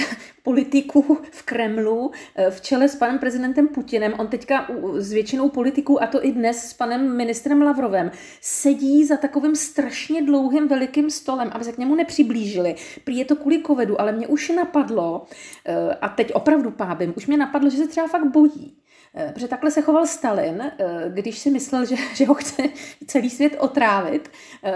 politiků 0.43 1.17
v 1.31 1.43
Kremlu 1.43 2.11
v 2.49 2.61
čele 2.61 2.89
s 2.89 2.95
panem 2.95 3.19
prezidentem 3.19 3.67
Putinem. 3.67 4.13
On 4.17 4.27
teďka 4.27 4.67
s 4.97 5.11
většinou 5.11 5.49
politiků, 5.49 6.03
a 6.03 6.07
to 6.07 6.25
i 6.25 6.31
dnes 6.31 6.69
s 6.69 6.73
panem 6.73 7.17
ministrem 7.17 7.61
Lavrovem, 7.61 8.11
sedí 8.41 9.05
za 9.05 9.17
takovým 9.17 9.55
strašně 9.55 10.21
dlouhým 10.21 10.67
velikým 10.67 11.09
stolem, 11.09 11.49
aby 11.53 11.63
se 11.63 11.71
k 11.71 11.77
němu 11.77 11.95
nepřiblížili. 11.95 12.75
Prý 13.03 13.17
je 13.17 13.25
to 13.25 13.35
kvůli 13.35 13.63
covidu, 13.63 14.01
ale 14.01 14.11
mě 14.11 14.27
už 14.27 14.49
napadlo, 14.49 15.25
a 16.01 16.09
teď 16.09 16.33
opravdu 16.33 16.71
pábím, 16.71 17.13
už 17.17 17.27
mě 17.27 17.37
napadlo, 17.37 17.69
že 17.69 17.77
se 17.77 17.87
třeba 17.87 18.07
fakt 18.07 18.27
bojí 18.27 18.77
protože 19.33 19.47
takhle 19.47 19.71
se 19.71 19.81
choval 19.81 20.07
Stalin, 20.07 20.61
eh, 20.61 20.85
když 21.09 21.39
si 21.39 21.49
myslel, 21.49 21.85
že, 21.85 21.95
že 22.15 22.25
ho 22.25 22.33
chce 22.33 22.63
celý 23.07 23.29
svět 23.29 23.55
otrávit, 23.59 24.31
eh, 24.63 24.73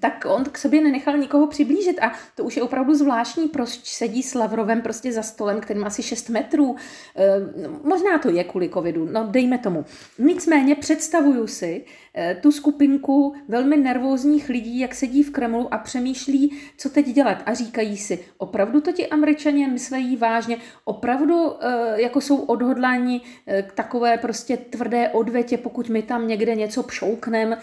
tak 0.00 0.26
on 0.28 0.44
k 0.44 0.58
sobě 0.58 0.80
nenechal 0.80 1.18
nikoho 1.18 1.46
přiblížit 1.46 1.98
a 2.02 2.12
to 2.34 2.44
už 2.44 2.56
je 2.56 2.62
opravdu 2.62 2.94
zvláštní, 2.94 3.48
proč 3.48 3.68
sedí 3.84 4.22
s 4.22 4.34
Lavrovem 4.34 4.82
prostě 4.82 5.12
za 5.12 5.22
stolem, 5.22 5.60
který 5.60 5.80
má 5.80 5.86
asi 5.86 6.02
6 6.02 6.28
metrů. 6.28 6.76
No, 7.62 7.80
možná 7.82 8.18
to 8.18 8.30
je 8.30 8.44
kvůli 8.44 8.68
covidu, 8.68 9.08
no 9.12 9.26
dejme 9.30 9.58
tomu. 9.58 9.84
Nicméně 10.18 10.74
představuju 10.74 11.46
si, 11.46 11.84
Eh, 11.84 12.03
tu 12.40 12.52
skupinku 12.52 13.34
velmi 13.48 13.76
nervózních 13.76 14.48
lidí, 14.48 14.78
jak 14.78 14.94
sedí 14.94 15.22
v 15.22 15.30
Kremlu 15.30 15.74
a 15.74 15.78
přemýšlí, 15.78 16.52
co 16.76 16.90
teď 16.90 17.06
dělat. 17.06 17.42
A 17.46 17.54
říkají 17.54 17.96
si, 17.96 18.24
opravdu 18.38 18.80
to 18.80 18.92
ti 18.92 19.06
američané 19.06 19.68
myslejí 19.68 20.16
vážně, 20.16 20.56
opravdu 20.84 21.52
eh, 21.60 22.02
jako 22.02 22.20
jsou 22.20 22.36
odhodláni 22.36 23.20
eh, 23.46 23.62
k 23.62 23.72
takové 23.72 24.18
prostě 24.18 24.56
tvrdé 24.56 25.08
odvetě, 25.08 25.58
pokud 25.58 25.88
my 25.88 26.02
tam 26.02 26.28
někde 26.28 26.54
něco 26.54 26.82
pšouknem, 26.82 27.56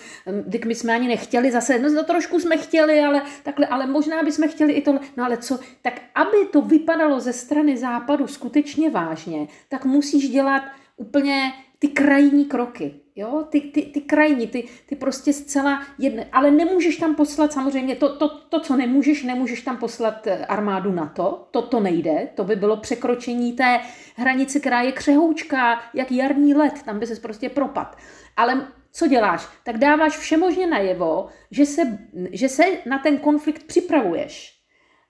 když 0.46 0.66
my 0.66 0.76
jsme 0.76 0.94
ani 0.94 1.08
nechtěli 1.08 1.52
zase, 1.52 1.80
no, 1.80 1.90
no 1.90 2.04
trošku 2.04 2.40
jsme 2.40 2.58
chtěli, 2.58 3.00
ale 3.00 3.22
takhle, 3.44 3.68
ale 3.68 3.88
možná 3.88 4.24
bychom 4.24 4.50
chtěli 4.50 4.74
i 4.74 4.82
tohle, 4.82 5.00
no 5.18 5.26
ale 5.26 5.38
co, 5.38 5.60
tak 5.82 6.02
aby 6.16 6.38
to 6.52 6.62
vypadalo 6.62 7.20
ze 7.20 7.34
strany 7.34 7.78
západu 7.78 8.28
skutečně 8.28 8.90
vážně, 8.90 9.48
tak 9.70 9.86
musíš 9.86 10.30
dělat 10.30 10.64
úplně 10.98 11.52
ty 11.80 11.88
krajní 11.88 12.46
kroky. 12.46 13.01
Jo, 13.15 13.45
ty, 13.50 13.62
ty, 13.62 13.82
ty 13.82 14.02
krajní, 14.02 14.47
ty, 14.47 14.63
ty 14.86 14.95
prostě 14.95 15.34
zcela 15.34 15.84
jedné, 15.97 16.28
ale 16.32 16.52
nemůžeš 16.52 16.97
tam 16.97 17.15
poslat 17.15 17.54
samozřejmě 17.54 17.95
to, 17.95 18.15
to, 18.17 18.30
to, 18.30 18.60
co 18.60 18.76
nemůžeš, 18.76 19.24
nemůžeš 19.24 19.62
tam 19.62 19.78
poslat 19.78 20.28
eh, 20.28 20.45
armádu 20.45 20.91
NATO, 20.91 21.47
to, 21.52 21.62
to 21.62 21.80
nejde, 21.80 22.30
to 22.36 22.43
by 22.43 22.56
bylo 22.56 22.78
překročení 22.78 23.54
té 23.54 23.80
hranice, 24.15 24.60
která 24.60 24.82
je 24.82 24.91
křehoučká, 24.91 25.82
jak 25.93 26.12
jarní 26.12 26.54
let, 26.54 26.84
tam 26.86 27.00
by 27.00 27.08
se 27.08 27.15
prostě 27.15 27.50
propad. 27.50 27.97
Ale 28.38 28.67
co 28.91 29.08
děláš? 29.08 29.47
Tak 29.63 29.78
dáváš 29.78 30.17
všemožně 30.17 30.67
najevo, 30.67 31.28
že 31.52 31.65
se, 31.65 32.00
že 32.32 32.50
se 32.50 32.63
na 32.86 33.00
ten 33.00 33.17
konflikt 33.17 33.63
připravuješ. 33.63 34.62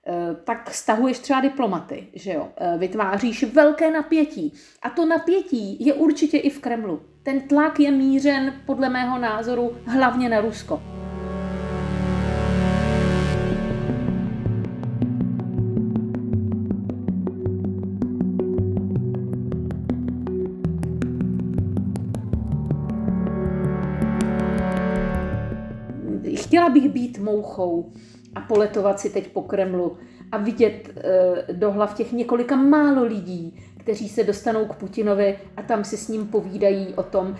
Eh, 0.06 0.36
tak 0.44 0.74
stahuješ 0.74 1.18
třeba 1.18 1.40
diplomaty, 1.40 2.06
že 2.14 2.32
jo? 2.32 2.48
Eh, 2.56 2.78
vytváříš 2.78 3.44
velké 3.44 3.90
napětí. 3.90 4.52
A 4.82 4.90
to 4.90 5.06
napětí 5.06 5.86
je 5.86 5.94
určitě 5.94 6.38
i 6.38 6.50
v 6.50 6.60
Kremlu. 6.60 7.11
Ten 7.22 7.40
tlak 7.40 7.80
je 7.80 7.90
mířen 7.90 8.52
podle 8.66 8.88
mého 8.88 9.18
názoru 9.18 9.72
hlavně 9.86 10.28
na 10.28 10.40
Rusko. 10.40 10.82
chtěla 26.52 26.70
bych 26.70 26.88
být 26.88 27.18
mouchou 27.18 27.92
a 28.34 28.40
poletovat 28.40 29.00
si 29.00 29.10
teď 29.10 29.32
po 29.32 29.42
Kremlu 29.42 29.96
a 30.32 30.36
vidět 30.36 30.90
eh, 30.96 31.52
do 31.52 31.70
hlav 31.70 31.94
těch 31.94 32.12
několika 32.12 32.56
málo 32.56 33.04
lidí, 33.04 33.60
kteří 33.82 34.08
se 34.08 34.24
dostanou 34.24 34.66
k 34.66 34.74
Putinovi 34.74 35.38
a 35.56 35.62
tam 35.62 35.84
si 35.84 35.96
s 35.96 36.08
ním 36.08 36.26
povídají 36.26 36.94
o 36.96 37.02
tom. 37.02 37.36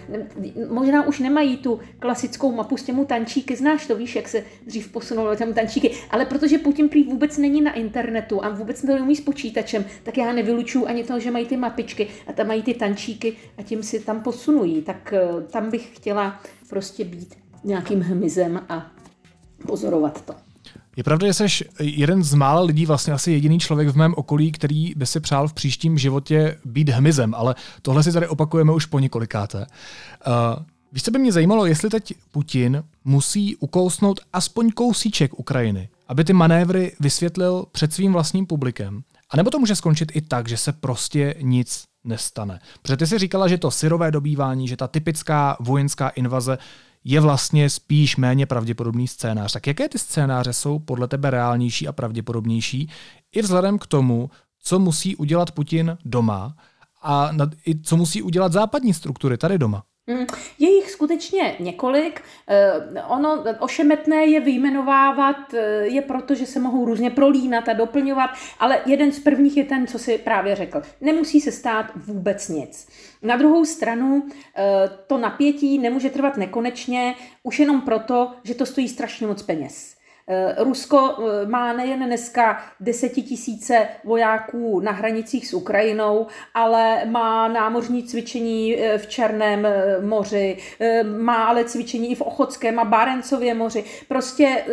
Možná 0.69 1.07
už 1.07 1.19
nemají 1.19 1.57
tu 1.57 1.81
klasickou 1.99 2.53
mapu 2.53 2.77
s 2.77 2.83
těmu 2.83 3.05
tančíky, 3.05 3.57
znáš 3.57 3.87
to, 3.87 3.97
víš, 3.97 4.17
jak 4.17 4.29
se 4.29 4.45
dřív 4.67 4.93
posunul 4.93 5.37
těm 5.37 5.55
tančíky, 5.55 5.91
ale 6.11 6.27
protože 6.27 6.59
Putin 6.59 6.89
prý 6.89 7.05
vůbec 7.05 7.39
není 7.39 7.61
na 7.61 7.73
internetu 7.73 8.45
a 8.45 8.49
vůbec 8.49 8.81
to 8.81 8.87
neumí 8.87 9.17
s 9.17 9.21
počítačem, 9.21 9.85
tak 10.03 10.19
já 10.19 10.33
nevylučuju 10.33 10.87
ani 10.87 11.05
to, 11.05 11.21
že 11.21 11.31
mají 11.31 11.47
ty 11.47 11.57
mapičky 11.57 12.09
a 12.27 12.33
tam 12.33 12.47
mají 12.47 12.63
ty 12.63 12.75
tančíky 12.75 13.37
a 13.59 13.63
tím 13.63 13.83
si 13.83 14.01
tam 14.01 14.23
posunují. 14.23 14.83
Tak 14.83 15.13
eh, 15.13 15.43
tam 15.51 15.71
bych 15.71 15.97
chtěla 15.97 16.41
prostě 16.69 17.05
být 17.05 17.35
nějakým 17.65 18.01
hmyzem 18.01 18.61
a 18.69 18.91
pozorovat 19.67 20.23
to. 20.23 20.52
Je 20.97 21.05
pravda, 21.05 21.27
že 21.27 21.35
jsi 21.35 21.65
jeden 21.81 22.23
z 22.23 22.35
mála 22.35 22.61
lidí, 22.61 22.87
vlastně 22.87 23.13
asi 23.13 23.33
jediný 23.33 23.59
člověk 23.59 23.89
v 23.89 23.97
mém 23.97 24.15
okolí, 24.17 24.53
který 24.53 24.95
by 24.97 25.07
si 25.07 25.21
přál 25.21 25.49
v 25.49 25.53
příštím 25.53 25.99
životě 25.99 26.59
být 26.65 26.89
hmyzem, 26.89 27.35
ale 27.35 27.55
tohle 27.83 28.03
si 28.03 28.13
tady 28.13 28.29
opakujeme 28.29 28.73
už 28.73 28.87
po 28.87 28.99
několikáté. 28.99 29.59
Uh, 29.59 30.63
víš, 30.93 31.03
co 31.03 31.11
by 31.11 31.19
mě 31.19 31.33
zajímalo, 31.33 31.67
jestli 31.67 31.91
teď 31.91 32.15
Putin 32.33 32.85
musí 33.05 33.57
ukousnout 33.57 34.21
aspoň 34.33 34.71
kousíček 34.71 35.39
Ukrajiny, 35.39 35.89
aby 36.09 36.25
ty 36.25 36.33
manévry 36.33 36.93
vysvětlil 37.01 37.67
před 37.73 37.93
svým 37.93 38.13
vlastním 38.13 38.47
publikem. 38.47 39.03
A 39.31 39.37
nebo 39.37 39.51
to 39.51 39.59
může 39.59 39.77
skončit 39.77 40.13
i 40.15 40.21
tak, 40.21 40.49
že 40.49 40.57
se 40.57 40.73
prostě 40.73 41.35
nic 41.41 41.85
nestane. 42.05 42.61
Protože 42.83 42.97
ty 42.97 43.07
si 43.07 43.19
říkala, 43.19 43.49
že 43.49 43.59
to 43.59 43.71
syrové 43.71 44.11
dobývání, 44.11 44.69
že 44.69 44.77
ta 44.77 44.89
typická 44.89 45.57
vojenská 45.61 46.09
invaze 46.09 46.59
je 47.05 47.21
vlastně 47.21 47.71
spíš 47.71 48.17
méně 48.17 48.47
pravděpodobný 48.47 49.09
scénář. 49.09 49.53
Tak 49.53 49.67
jaké 49.67 49.89
ty 49.89 49.99
scénáře 49.99 50.53
jsou 50.53 50.79
podle 50.79 51.09
tebe 51.09 51.31
reálnější 51.31 51.89
a 51.89 51.93
pravděpodobnější 51.93 52.91
i 53.33 53.43
vzhledem 53.43 53.79
k 53.79 53.87
tomu, 53.87 54.31
co 54.63 54.79
musí 54.79 55.17
udělat 55.17 55.51
Putin 55.51 55.99
doma 56.05 56.57
a 57.03 57.31
i 57.67 57.81
co 57.81 57.97
musí 57.97 58.23
udělat 58.23 58.53
západní 58.53 58.95
struktury 58.95 59.39
tady 59.39 59.59
doma? 59.59 59.83
Mm, 60.07 60.27
je 60.59 60.71
jich 60.71 60.91
skutečně 60.91 61.57
několik. 61.61 62.23
Eh, 62.49 63.03
ono 63.09 63.45
ošemetné 63.61 64.25
je 64.25 64.41
vyjmenovávat, 64.41 65.55
eh, 65.55 65.87
je 65.87 66.03
proto, 66.03 66.35
že 66.35 66.47
se 66.47 66.61
mohou 66.61 66.85
různě 66.85 67.11
prolínat 67.11 67.69
a 67.69 67.73
doplňovat, 67.73 68.31
ale 68.59 68.81
jeden 68.87 69.13
z 69.13 69.21
prvních 69.21 69.57
je 69.57 69.65
ten, 69.65 69.87
co 69.87 69.99
si 69.99 70.19
právě 70.19 70.57
řekl. 70.57 70.83
Nemusí 71.01 71.41
se 71.41 71.53
stát 71.53 71.87
vůbec 71.97 72.49
nic. 72.49 72.89
Na 73.23 73.37
druhou 73.37 73.65
stranu 73.65 74.29
eh, 74.57 74.63
to 75.07 75.19
napětí 75.19 75.79
nemůže 75.79 76.11
trvat 76.11 76.37
nekonečně, 76.37 77.15
už 77.43 77.59
jenom 77.59 77.81
proto, 77.81 78.33
že 78.45 78.55
to 78.55 78.67
stojí 78.67 78.89
strašně 78.89 79.27
moc 79.27 79.43
peněz. 79.43 80.02
Eh, 80.33 80.55
Rusko 80.65 81.17
eh, 81.19 81.47
má 81.47 81.73
nejen 81.73 82.07
dneska 82.07 82.63
desetitisíce 82.81 83.89
vojáků 84.05 84.81
na 84.81 84.93
hranicích 84.93 85.49
s 85.49 85.55
Ukrajinou, 85.55 86.27
ale 86.55 87.05
má 87.05 87.49
námořní 87.49 88.03
cvičení 88.03 88.77
eh, 88.77 88.99
v 88.99 89.07
Černém 89.07 89.67
moři, 90.01 90.57
má 91.17 91.45
ale 91.45 91.65
cvičení 91.65 92.11
i 92.11 92.15
v 92.15 92.21
Ochotském 92.21 92.79
a 92.79 92.85
Barencově 92.85 93.55
moři. 93.55 93.85
Prostě 94.09 94.65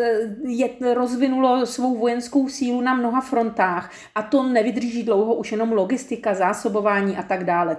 je, 0.48 0.70
rozvinulo 0.94 1.66
svou 1.66 1.98
vojenskou 1.98 2.48
sílu 2.48 2.82
na 2.82 2.94
mnoha 2.94 3.22
frontách 3.22 3.92
a 4.16 4.22
to 4.22 4.44
nevydrží 4.44 5.04
dlouho 5.04 5.34
už 5.34 5.52
jenom 5.52 5.72
logistika, 5.72 6.34
zásobování 6.34 7.18
a 7.18 7.24
tak 7.24 7.44
dále. 7.44 7.78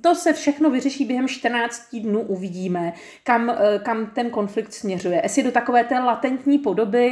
To 0.00 0.14
se 0.14 0.32
všechno 0.32 0.70
vyřeší 0.70 1.04
během 1.04 1.28
14 1.28 1.82
dnů, 1.92 2.20
uvidíme, 2.20 2.92
kam, 3.24 3.56
kam 3.82 4.06
ten 4.06 4.30
konflikt 4.30 4.72
směřuje. 4.72 5.20
Jestli 5.22 5.42
do 5.42 5.50
takové 5.52 5.84
té 5.84 5.98
latentní 5.98 6.58
podoby, 6.58 7.11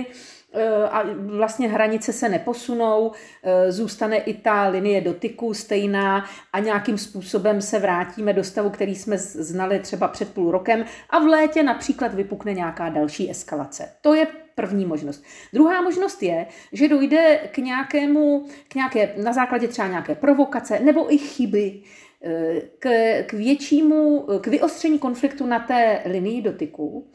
Eh, 0.53 0.89
a 0.89 1.05
vlastně 1.15 1.69
hranice 1.69 2.13
se 2.13 2.29
neposunou, 2.29 3.13
eh, 3.43 3.73
zůstane 3.73 4.17
i 4.17 4.35
ta 4.35 4.69
linie 4.69 5.01
dotyku 5.01 5.55
stejná 5.55 6.25
a 6.53 6.59
nějakým 6.59 6.99
způsobem 6.99 7.63
se 7.63 7.79
vrátíme 7.79 8.33
do 8.33 8.45
stavu, 8.45 8.71
který 8.71 8.95
jsme 8.95 9.19
znali 9.19 9.79
třeba 9.79 10.09
před 10.09 10.35
půl 10.35 10.51
rokem 10.51 10.85
a 11.11 11.19
v 11.19 11.27
létě 11.27 11.63
například 11.63 12.15
vypukne 12.15 12.55
nějaká 12.55 12.89
další 12.89 13.31
eskalace. 13.31 13.93
To 14.01 14.15
je 14.15 14.27
první 14.55 14.87
možnost. 14.87 15.25
Druhá 15.53 15.83
možnost 15.83 16.23
je, 16.23 16.47
že 16.73 16.89
dojde 16.89 17.41
k 17.53 17.59
nějakému, 17.59 18.47
k 18.69 18.75
nějaké, 18.75 19.15
na 19.23 19.33
základě 19.33 19.69
třeba 19.69 19.89
nějaké 19.89 20.15
provokace 20.15 20.81
nebo 20.81 21.15
i 21.15 21.19
chyby, 21.19 21.83
eh, 22.25 22.61
k, 22.79 22.89
k 23.27 23.33
většímu, 23.33 24.27
k 24.41 24.47
vyostření 24.47 24.99
konfliktu 24.99 25.47
na 25.47 25.59
té 25.59 26.03
linii 26.05 26.43
dotyku, 26.43 27.11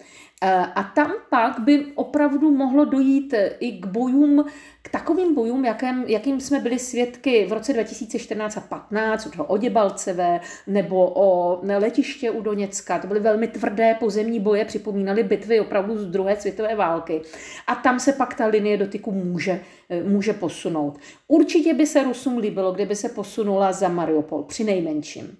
a 0.53 0.83
tam 0.83 1.11
pak 1.29 1.59
by 1.59 1.85
opravdu 1.95 2.51
mohlo 2.51 2.85
dojít 2.85 3.33
eh, 3.33 3.55
i 3.59 3.71
k 3.71 3.85
bojům, 3.85 4.45
k 4.81 4.89
takovým 4.89 5.35
bojům, 5.35 5.65
jakým, 5.65 6.03
jakým 6.07 6.41
jsme 6.41 6.59
byli 6.59 6.79
svědky 6.79 7.45
v 7.45 7.53
roce 7.53 7.73
2014 7.73 8.57
a 8.57 8.61
15, 8.61 9.29
o 9.47 9.57
Děbalceve 9.57 10.39
nebo 10.67 11.11
o 11.15 11.59
letiště 11.77 12.31
u 12.31 12.41
Doněcka. 12.41 12.99
To 12.99 13.07
byly 13.07 13.19
velmi 13.19 13.47
tvrdé 13.47 13.95
pozemní 13.99 14.39
boje, 14.39 14.65
připomínaly 14.65 15.23
bitvy 15.23 15.59
opravdu 15.59 15.97
z 15.97 16.05
druhé 16.05 16.35
světové 16.35 16.75
války. 16.75 17.21
A 17.67 17.75
tam 17.75 17.99
se 17.99 18.13
pak 18.13 18.33
ta 18.33 18.45
linie 18.45 18.77
dotyku 18.77 19.11
může, 19.11 19.61
eh, 19.89 20.03
může 20.03 20.33
posunout. 20.33 20.97
Určitě 21.27 21.73
by 21.73 21.85
se 21.85 22.03
Rusům 22.03 22.37
líbilo, 22.37 22.71
kdyby 22.71 22.95
se 22.95 23.09
posunula 23.09 23.71
za 23.71 23.87
Mariupol, 23.87 24.43
při 24.43 24.63
nejmenším. 24.63 25.37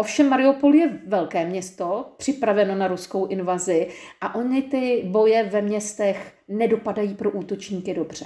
Ovšem 0.00 0.28
Mariupol 0.28 0.74
je 0.74 1.00
velké 1.06 1.46
město, 1.46 2.12
připraveno 2.16 2.74
na 2.74 2.88
ruskou 2.88 3.26
invazi 3.26 3.88
a 4.20 4.34
oni 4.34 4.62
ty 4.62 5.02
boje 5.06 5.44
ve 5.44 5.62
městech 5.62 6.32
nedopadají 6.48 7.14
pro 7.14 7.30
útočníky 7.30 7.94
dobře. 7.94 8.24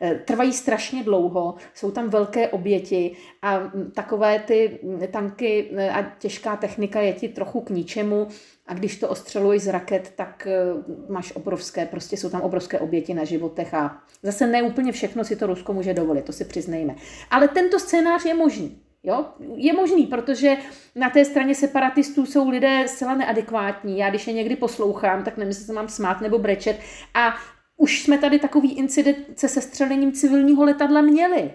Eh, 0.00 0.14
trvají 0.14 0.52
strašně 0.52 1.04
dlouho, 1.04 1.54
jsou 1.74 1.90
tam 1.90 2.08
velké 2.08 2.48
oběti 2.48 3.16
a 3.42 3.72
takové 3.94 4.38
ty 4.38 4.78
tanky 5.10 5.70
eh, 5.76 5.90
a 5.90 6.02
těžká 6.18 6.56
technika 6.56 7.00
je 7.00 7.12
ti 7.12 7.28
trochu 7.28 7.60
k 7.60 7.70
ničemu 7.70 8.28
a 8.66 8.74
když 8.74 8.96
to 8.96 9.08
ostřeluješ 9.08 9.62
z 9.62 9.68
raket, 9.68 10.12
tak 10.16 10.46
eh, 10.46 11.12
máš 11.12 11.32
obrovské, 11.36 11.86
prostě 11.86 12.16
jsou 12.16 12.30
tam 12.30 12.40
obrovské 12.40 12.78
oběti 12.78 13.14
na 13.14 13.24
životech 13.24 13.74
a 13.74 14.02
zase 14.22 14.46
ne 14.46 14.62
úplně 14.62 14.92
všechno 14.92 15.24
si 15.24 15.36
to 15.36 15.46
Rusko 15.46 15.72
může 15.72 15.94
dovolit, 15.94 16.24
to 16.24 16.32
si 16.32 16.44
přiznejme. 16.44 16.94
Ale 17.30 17.48
tento 17.48 17.78
scénář 17.78 18.24
je 18.24 18.34
možný. 18.34 18.85
Jo? 19.02 19.26
Je 19.54 19.72
možný, 19.72 20.06
protože 20.06 20.56
na 20.94 21.10
té 21.10 21.24
straně 21.24 21.54
separatistů 21.54 22.26
jsou 22.26 22.50
lidé 22.50 22.84
zcela 22.88 23.14
neadekvátní. 23.14 23.98
Já 23.98 24.10
když 24.10 24.26
je 24.26 24.32
někdy 24.32 24.56
poslouchám, 24.56 25.24
tak 25.24 25.36
nevím, 25.36 25.48
jestli 25.48 25.64
se 25.64 25.72
mám 25.72 25.88
smát 25.88 26.20
nebo 26.20 26.38
brečet. 26.38 26.80
A 27.14 27.34
už 27.76 28.02
jsme 28.02 28.18
tady 28.18 28.38
takový 28.38 28.78
incident 28.78 29.18
se 29.36 29.48
sestřelením 29.48 30.12
civilního 30.12 30.64
letadla 30.64 31.02
měli. 31.02 31.50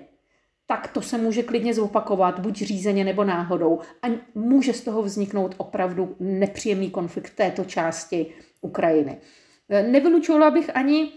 Tak 0.67 0.88
to 0.88 1.01
se 1.01 1.17
může 1.17 1.43
klidně 1.43 1.73
zopakovat, 1.73 2.39
buď 2.39 2.56
řízeně 2.56 3.04
nebo 3.04 3.23
náhodou. 3.23 3.80
A 4.01 4.08
může 4.36 4.73
z 4.73 4.82
toho 4.82 5.01
vzniknout 5.01 5.56
opravdu 5.58 6.15
nepříjemný 6.19 6.89
konflikt 6.89 7.36
této 7.36 7.65
části 7.65 8.25
Ukrajiny. 8.62 9.17
Nevylučovala 9.69 10.51
bych 10.51 10.75
ani 10.75 11.12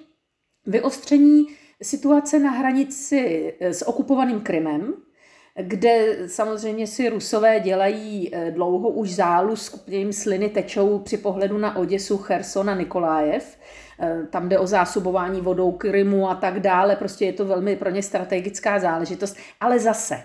vyostření 0.66 1.46
situace 1.82 2.38
na 2.38 2.50
hranici 2.50 3.54
s 3.60 3.88
okupovaným 3.88 4.40
Krymem, 4.40 4.94
kde 5.62 6.16
samozřejmě 6.26 6.86
si 6.86 7.08
Rusové 7.08 7.60
dělají 7.60 8.30
eh, 8.32 8.50
dlouho 8.50 8.88
už 8.88 9.14
zálu, 9.14 9.54
jim 9.86 10.12
sliny 10.12 10.48
tečou 10.48 10.98
při 10.98 11.16
pohledu 11.16 11.58
na 11.58 11.76
Oděsu, 11.76 12.18
Cherson 12.18 12.78
Nikolájev. 12.78 13.58
Eh, 14.00 14.26
tam 14.30 14.48
jde 14.48 14.58
o 14.58 14.66
zásobování 14.66 15.40
vodou 15.40 15.72
Krymu 15.72 16.30
a 16.30 16.34
tak 16.34 16.60
dále, 16.60 16.96
prostě 16.96 17.24
je 17.24 17.32
to 17.32 17.44
velmi 17.44 17.76
pro 17.76 17.90
ně 17.90 18.02
strategická 18.02 18.78
záležitost. 18.78 19.36
Ale 19.60 19.78
zase, 19.78 20.22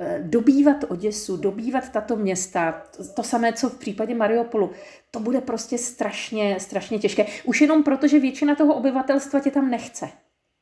eh, 0.00 0.18
dobývat 0.22 0.84
Oděsu, 0.88 1.36
dobývat 1.36 1.88
tato 1.88 2.16
města, 2.16 2.82
to 3.16 3.22
samé, 3.22 3.52
co 3.52 3.68
v 3.68 3.78
případě 3.78 4.14
Mariupolu, 4.14 4.70
to 5.10 5.20
bude 5.20 5.40
prostě 5.40 5.78
strašně, 5.78 6.60
strašně 6.60 6.98
těžké. 6.98 7.26
Už 7.44 7.60
jenom 7.60 7.82
proto, 7.82 8.08
že 8.08 8.18
většina 8.18 8.54
toho 8.54 8.74
obyvatelstva 8.74 9.40
tě 9.40 9.50
tam 9.50 9.70
nechce. 9.70 10.08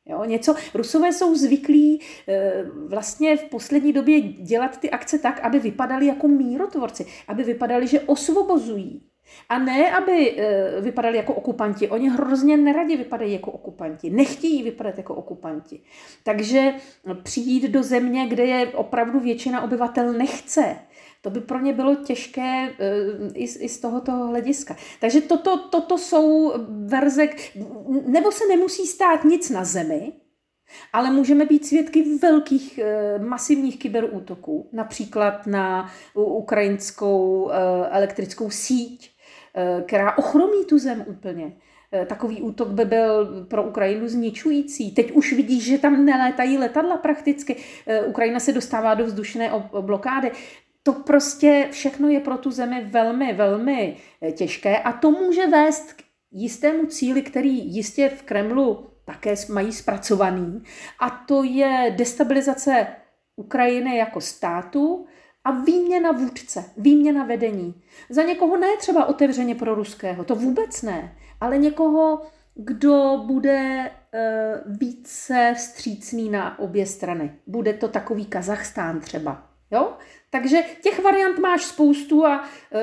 Jo, 0.09 0.25
něco, 0.25 0.55
Rusové 0.73 1.13
jsou 1.13 1.35
zvyklí 1.35 2.01
e, 2.27 2.63
vlastně 2.87 3.37
v 3.37 3.43
poslední 3.43 3.93
době 3.93 4.21
dělat 4.21 4.79
ty 4.79 4.89
akce 4.89 5.19
tak, 5.19 5.39
aby 5.39 5.59
vypadali 5.59 6.05
jako 6.05 6.27
mírotvorci, 6.27 7.05
aby 7.27 7.43
vypadali, 7.43 7.87
že 7.87 7.99
osvobozují. 7.99 9.01
A 9.49 9.59
ne, 9.59 9.91
aby 9.91 10.35
e, 10.37 10.81
vypadali 10.81 11.17
jako 11.17 11.33
okupanti. 11.33 11.89
Oni 11.89 12.09
hrozně 12.09 12.57
neradi 12.57 12.97
vypadají 12.97 13.33
jako 13.33 13.51
okupanti. 13.51 14.09
Nechtějí 14.09 14.63
vypadat 14.63 14.97
jako 14.97 15.15
okupanti. 15.15 15.81
Takže 16.23 16.73
přijít 17.23 17.63
do 17.63 17.83
země, 17.83 18.27
kde 18.27 18.45
je 18.45 18.67
opravdu 18.67 19.19
většina 19.19 19.61
obyvatel 19.61 20.13
nechce, 20.13 20.75
to 21.21 21.29
by 21.29 21.39
pro 21.39 21.59
ně 21.59 21.73
bylo 21.73 21.95
těžké 21.95 22.69
eh, 22.69 22.95
i, 23.33 23.47
z, 23.47 23.61
i 23.61 23.69
z 23.69 23.79
tohoto 23.79 24.11
hlediska. 24.11 24.75
Takže 24.99 25.21
toto, 25.21 25.57
toto 25.69 25.97
jsou 25.97 26.53
verze, 26.85 27.27
nebo 28.05 28.31
se 28.31 28.47
nemusí 28.47 28.87
stát 28.87 29.23
nic 29.23 29.49
na 29.49 29.63
zemi, 29.63 30.13
ale 30.93 31.11
můžeme 31.11 31.45
být 31.45 31.65
svědky 31.65 32.17
velkých 32.17 32.77
eh, 32.77 33.19
masivních 33.19 33.79
kyberútoků, 33.79 34.69
například 34.73 35.47
na 35.47 35.91
ukrajinskou 36.13 37.49
eh, 37.51 37.55
elektrickou 37.89 38.49
síť, 38.49 39.17
která 39.85 40.17
ochromí 40.17 40.65
tu 40.65 40.79
zem 40.79 41.05
úplně. 41.07 41.57
Takový 42.07 42.41
útok 42.41 42.67
by 42.67 42.85
byl 42.85 43.45
pro 43.45 43.63
Ukrajinu 43.63 44.07
zničující. 44.07 44.91
Teď 44.91 45.11
už 45.11 45.33
vidíš, 45.33 45.63
že 45.63 45.77
tam 45.77 46.05
nelétají 46.05 46.57
letadla 46.57 46.97
prakticky. 46.97 47.55
Ukrajina 48.07 48.39
se 48.39 48.53
dostává 48.53 48.93
do 48.93 49.05
vzdušné 49.05 49.51
blokády. 49.81 50.31
To 50.87 50.93
prostě 50.93 51.67
všechno 51.71 52.07
je 52.07 52.19
pro 52.19 52.37
tu 52.37 52.51
zemi 52.51 52.85
velmi, 52.85 53.33
velmi 53.33 53.97
eh, 54.21 54.31
těžké 54.31 54.77
a 54.77 54.91
to 54.91 55.11
může 55.11 55.47
vést 55.47 55.93
k 55.93 56.03
jistému 56.31 56.85
cíli, 56.85 57.21
který 57.21 57.75
jistě 57.75 58.09
v 58.09 58.21
Kremlu 58.21 58.87
také 59.05 59.35
mají 59.49 59.73
zpracovaný. 59.73 60.63
A 60.99 61.09
to 61.09 61.43
je 61.43 61.95
destabilizace 61.97 62.87
Ukrajiny 63.35 63.97
jako 63.97 64.21
státu 64.21 65.05
a 65.43 65.51
výměna 65.51 66.11
vůdce, 66.11 66.65
výměna 66.77 67.23
vedení. 67.23 67.81
Za 68.09 68.23
někoho 68.23 68.57
ne 68.57 68.77
třeba 68.79 69.05
otevřeně 69.05 69.55
pro 69.55 69.75
ruského, 69.75 70.23
to 70.23 70.35
vůbec 70.35 70.81
ne 70.81 71.17
ale 71.41 71.57
někoho, 71.57 72.21
kdo 72.55 73.23
bude 73.25 73.91
eh, 74.13 74.61
více 74.65 75.53
vstřícný 75.57 76.29
na 76.29 76.59
obě 76.59 76.85
strany. 76.85 77.35
Bude 77.47 77.73
to 77.73 77.87
takový 77.87 78.25
Kazachstán 78.25 78.99
třeba. 78.99 79.43
Jo? 79.71 79.93
Takže 80.29 80.57
těch 80.83 81.03
variant 81.03 81.39
máš 81.39 81.63
spoustu 81.63 82.25
a 82.25 82.43
e, 82.43 82.79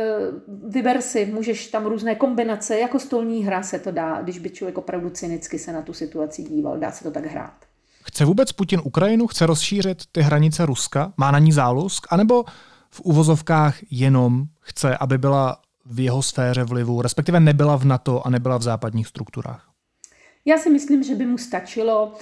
vyber 0.68 1.02
si, 1.02 1.26
můžeš 1.26 1.66
tam 1.66 1.86
různé 1.86 2.14
kombinace, 2.14 2.78
jako 2.78 2.98
stolní 2.98 3.44
hra 3.44 3.62
se 3.62 3.78
to 3.78 3.90
dá, 3.90 4.22
když 4.22 4.38
by 4.38 4.50
člověk 4.50 4.78
opravdu 4.78 5.10
cynicky 5.10 5.58
se 5.58 5.72
na 5.72 5.82
tu 5.82 5.92
situaci 5.92 6.42
díval, 6.42 6.78
dá 6.78 6.90
se 6.90 7.04
to 7.04 7.10
tak 7.10 7.26
hrát. 7.26 7.54
Chce 8.04 8.24
vůbec 8.24 8.52
Putin 8.52 8.80
Ukrajinu, 8.84 9.26
chce 9.26 9.46
rozšířit 9.46 10.02
ty 10.12 10.20
hranice 10.20 10.66
Ruska, 10.66 11.12
má 11.16 11.30
na 11.30 11.38
ní 11.38 11.52
zálusk, 11.52 12.06
anebo 12.10 12.44
v 12.90 13.00
uvozovkách 13.00 13.78
jenom 13.90 14.44
chce, 14.60 14.96
aby 14.96 15.18
byla 15.18 15.60
v 15.86 16.00
jeho 16.00 16.22
sféře 16.22 16.64
vlivu, 16.64 17.02
respektive 17.02 17.40
nebyla 17.40 17.76
v 17.76 17.84
NATO 17.84 18.26
a 18.26 18.30
nebyla 18.30 18.58
v 18.58 18.62
západních 18.62 19.06
strukturách? 19.06 19.68
Já 20.44 20.58
si 20.58 20.70
myslím, 20.70 21.02
že 21.02 21.14
by 21.14 21.26
mu 21.26 21.38
stačilo, 21.38 22.12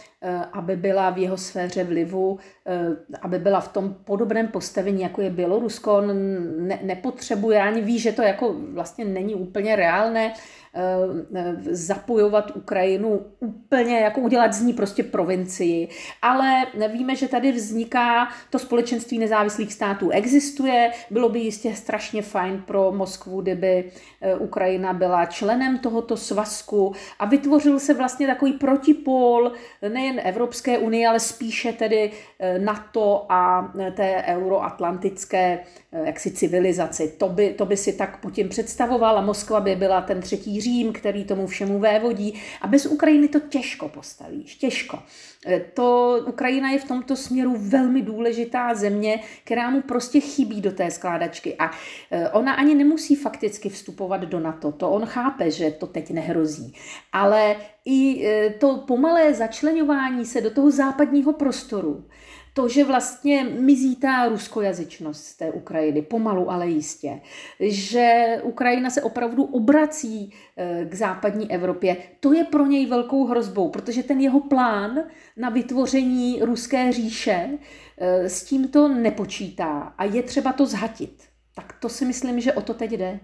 aby 0.53 0.77
byla 0.77 1.11
v 1.11 1.19
jeho 1.19 1.37
sféře 1.37 1.85
vlivu, 1.85 2.39
eh, 2.67 2.97
aby 3.23 3.39
byla 3.39 3.61
v 3.61 3.73
tom 3.73 3.95
podobném 4.05 4.49
postavení, 4.49 5.03
jako 5.03 5.23
je 5.23 5.31
Bělorusko. 5.31 5.97
On 5.97 6.07
ne, 6.67 6.79
nepotřebuje, 6.83 7.63
ani 7.63 7.81
ví, 7.81 7.99
že 7.99 8.13
to 8.13 8.23
jako 8.23 8.55
vlastně 8.73 9.05
není 9.05 9.35
úplně 9.35 9.77
reálné 9.77 10.33
Eh, 10.75 11.57
zapojovat 11.71 12.57
Ukrajinu 12.57 13.21
úplně, 13.41 13.99
jako 13.99 14.21
udělat 14.21 14.53
z 14.53 14.63
ní 14.63 14.73
prostě 14.73 15.03
provincii. 15.03 15.89
Ale 16.23 16.67
víme, 16.93 17.17
že 17.17 17.29
tady 17.29 17.53
vzniká 17.53 18.29
to 18.51 18.59
společenství 18.59 19.19
nezávislých 19.19 19.73
států. 19.73 20.11
Existuje, 20.11 20.91
bylo 21.11 21.29
by 21.29 21.39
jistě 21.41 21.75
strašně 21.75 22.23
fajn 22.23 22.63
pro 22.67 22.93
Moskvu, 22.93 23.41
kdyby 23.41 23.91
eh, 24.21 24.35
Ukrajina 24.35 24.93
byla 24.93 25.27
členem 25.27 25.79
tohoto 25.79 26.17
svazku 26.17 26.93
a 27.19 27.27
vytvořil 27.27 27.79
se 27.79 27.95
vlastně 27.95 28.27
takový 28.27 28.53
protipol 28.53 29.53
nejen 29.89 30.12
Evropské 30.19 30.79
unie, 30.79 31.09
ale 31.09 31.21
spíše 31.21 31.73
tedy 31.73 32.11
eh, 32.39 32.59
NATO 32.59 33.27
a 33.29 33.73
té 33.97 34.25
euroatlantické 34.27 35.59
jaksi 36.05 36.31
civilizaci. 36.31 37.15
To 37.19 37.29
by, 37.29 37.55
to 37.55 37.67
by 37.67 37.77
si 37.77 37.93
tak 37.93 38.21
Putin 38.21 38.49
představoval 38.49 39.19
a 39.19 39.21
Moskva 39.21 39.61
by 39.61 39.77
byla 39.77 40.01
ten 40.01 40.21
třetí 40.21 40.61
Řím, 40.61 40.93
který 40.93 41.25
tomu 41.25 41.47
všemu 41.47 41.79
vévodí. 41.79 42.43
A 42.61 42.67
bez 42.67 42.87
Ukrajiny 42.87 43.29
to 43.29 43.41
těžko 43.41 43.89
postavíš, 43.89 44.55
těžko. 44.55 44.99
To 45.75 46.19
Ukrajina 46.27 46.71
je 46.71 46.79
v 46.79 46.85
tomto 46.85 47.17
směru 47.17 47.57
velmi 47.59 48.03
důležitá 48.03 48.75
země, 48.75 49.21
která 49.45 49.71
mu 49.71 49.83
prostě 49.83 50.21
chybí 50.21 50.61
do 50.61 50.73
té 50.73 50.91
skládačky. 50.91 51.57
A 51.59 51.71
ona 52.33 52.53
ani 52.53 52.75
nemusí 52.75 53.17
fakticky 53.17 53.69
vstupovat 53.69 54.21
do 54.21 54.41
NATO. 54.41 54.73
To 54.73 54.91
on 54.91 55.07
chápe, 55.07 55.51
že 55.51 55.71
to 55.71 55.87
teď 55.87 56.11
nehrozí. 56.11 56.75
Ale 57.13 57.57
i 57.85 58.27
e, 58.27 58.51
to 58.51 58.77
pomalé 58.87 59.35
začlenování 59.35 60.27
se 60.27 60.41
do 60.41 60.51
toho 60.51 60.71
západního 60.71 61.33
prostoru, 61.33 62.05
to, 62.55 62.69
že 62.69 62.85
vlastně 62.85 63.45
mizí 63.45 63.97
ta 63.97 64.29
ruskojazyčnost 64.29 65.25
z 65.25 65.37
té 65.37 65.51
Ukrajiny, 65.51 66.03
pomalu, 66.03 66.51
ale 66.51 66.69
jistě, 66.69 67.21
že 67.61 68.37
Ukrajina 68.43 68.91
se 68.91 69.03
opravdu 69.03 69.45
obrací 69.45 70.33
eh, 70.57 70.87
k 70.91 70.95
západní 70.95 71.53
Evropě, 71.53 71.97
to 72.21 72.33
je 72.33 72.45
pro 72.45 72.67
něj 72.67 72.87
velkou 72.87 73.27
hrozbou, 73.27 73.69
protože 73.69 74.03
ten 74.03 74.21
jeho 74.21 74.41
plán 74.41 74.99
na 75.37 75.49
vytvoření 75.49 76.39
ruské 76.43 76.93
říše 76.93 77.51
eh, 77.99 78.29
s 78.29 78.45
tímto 78.45 78.89
nepočítá 78.89 79.95
a 79.99 80.05
je 80.05 80.23
třeba 80.23 80.53
to 80.53 80.67
zhatit. 80.67 81.23
Tak 81.55 81.73
to 81.81 81.89
si 81.89 82.05
myslím, 82.05 82.41
že 82.41 82.53
o 82.53 82.61
to 82.61 82.75
teď 82.75 82.93
jde. 82.93 83.21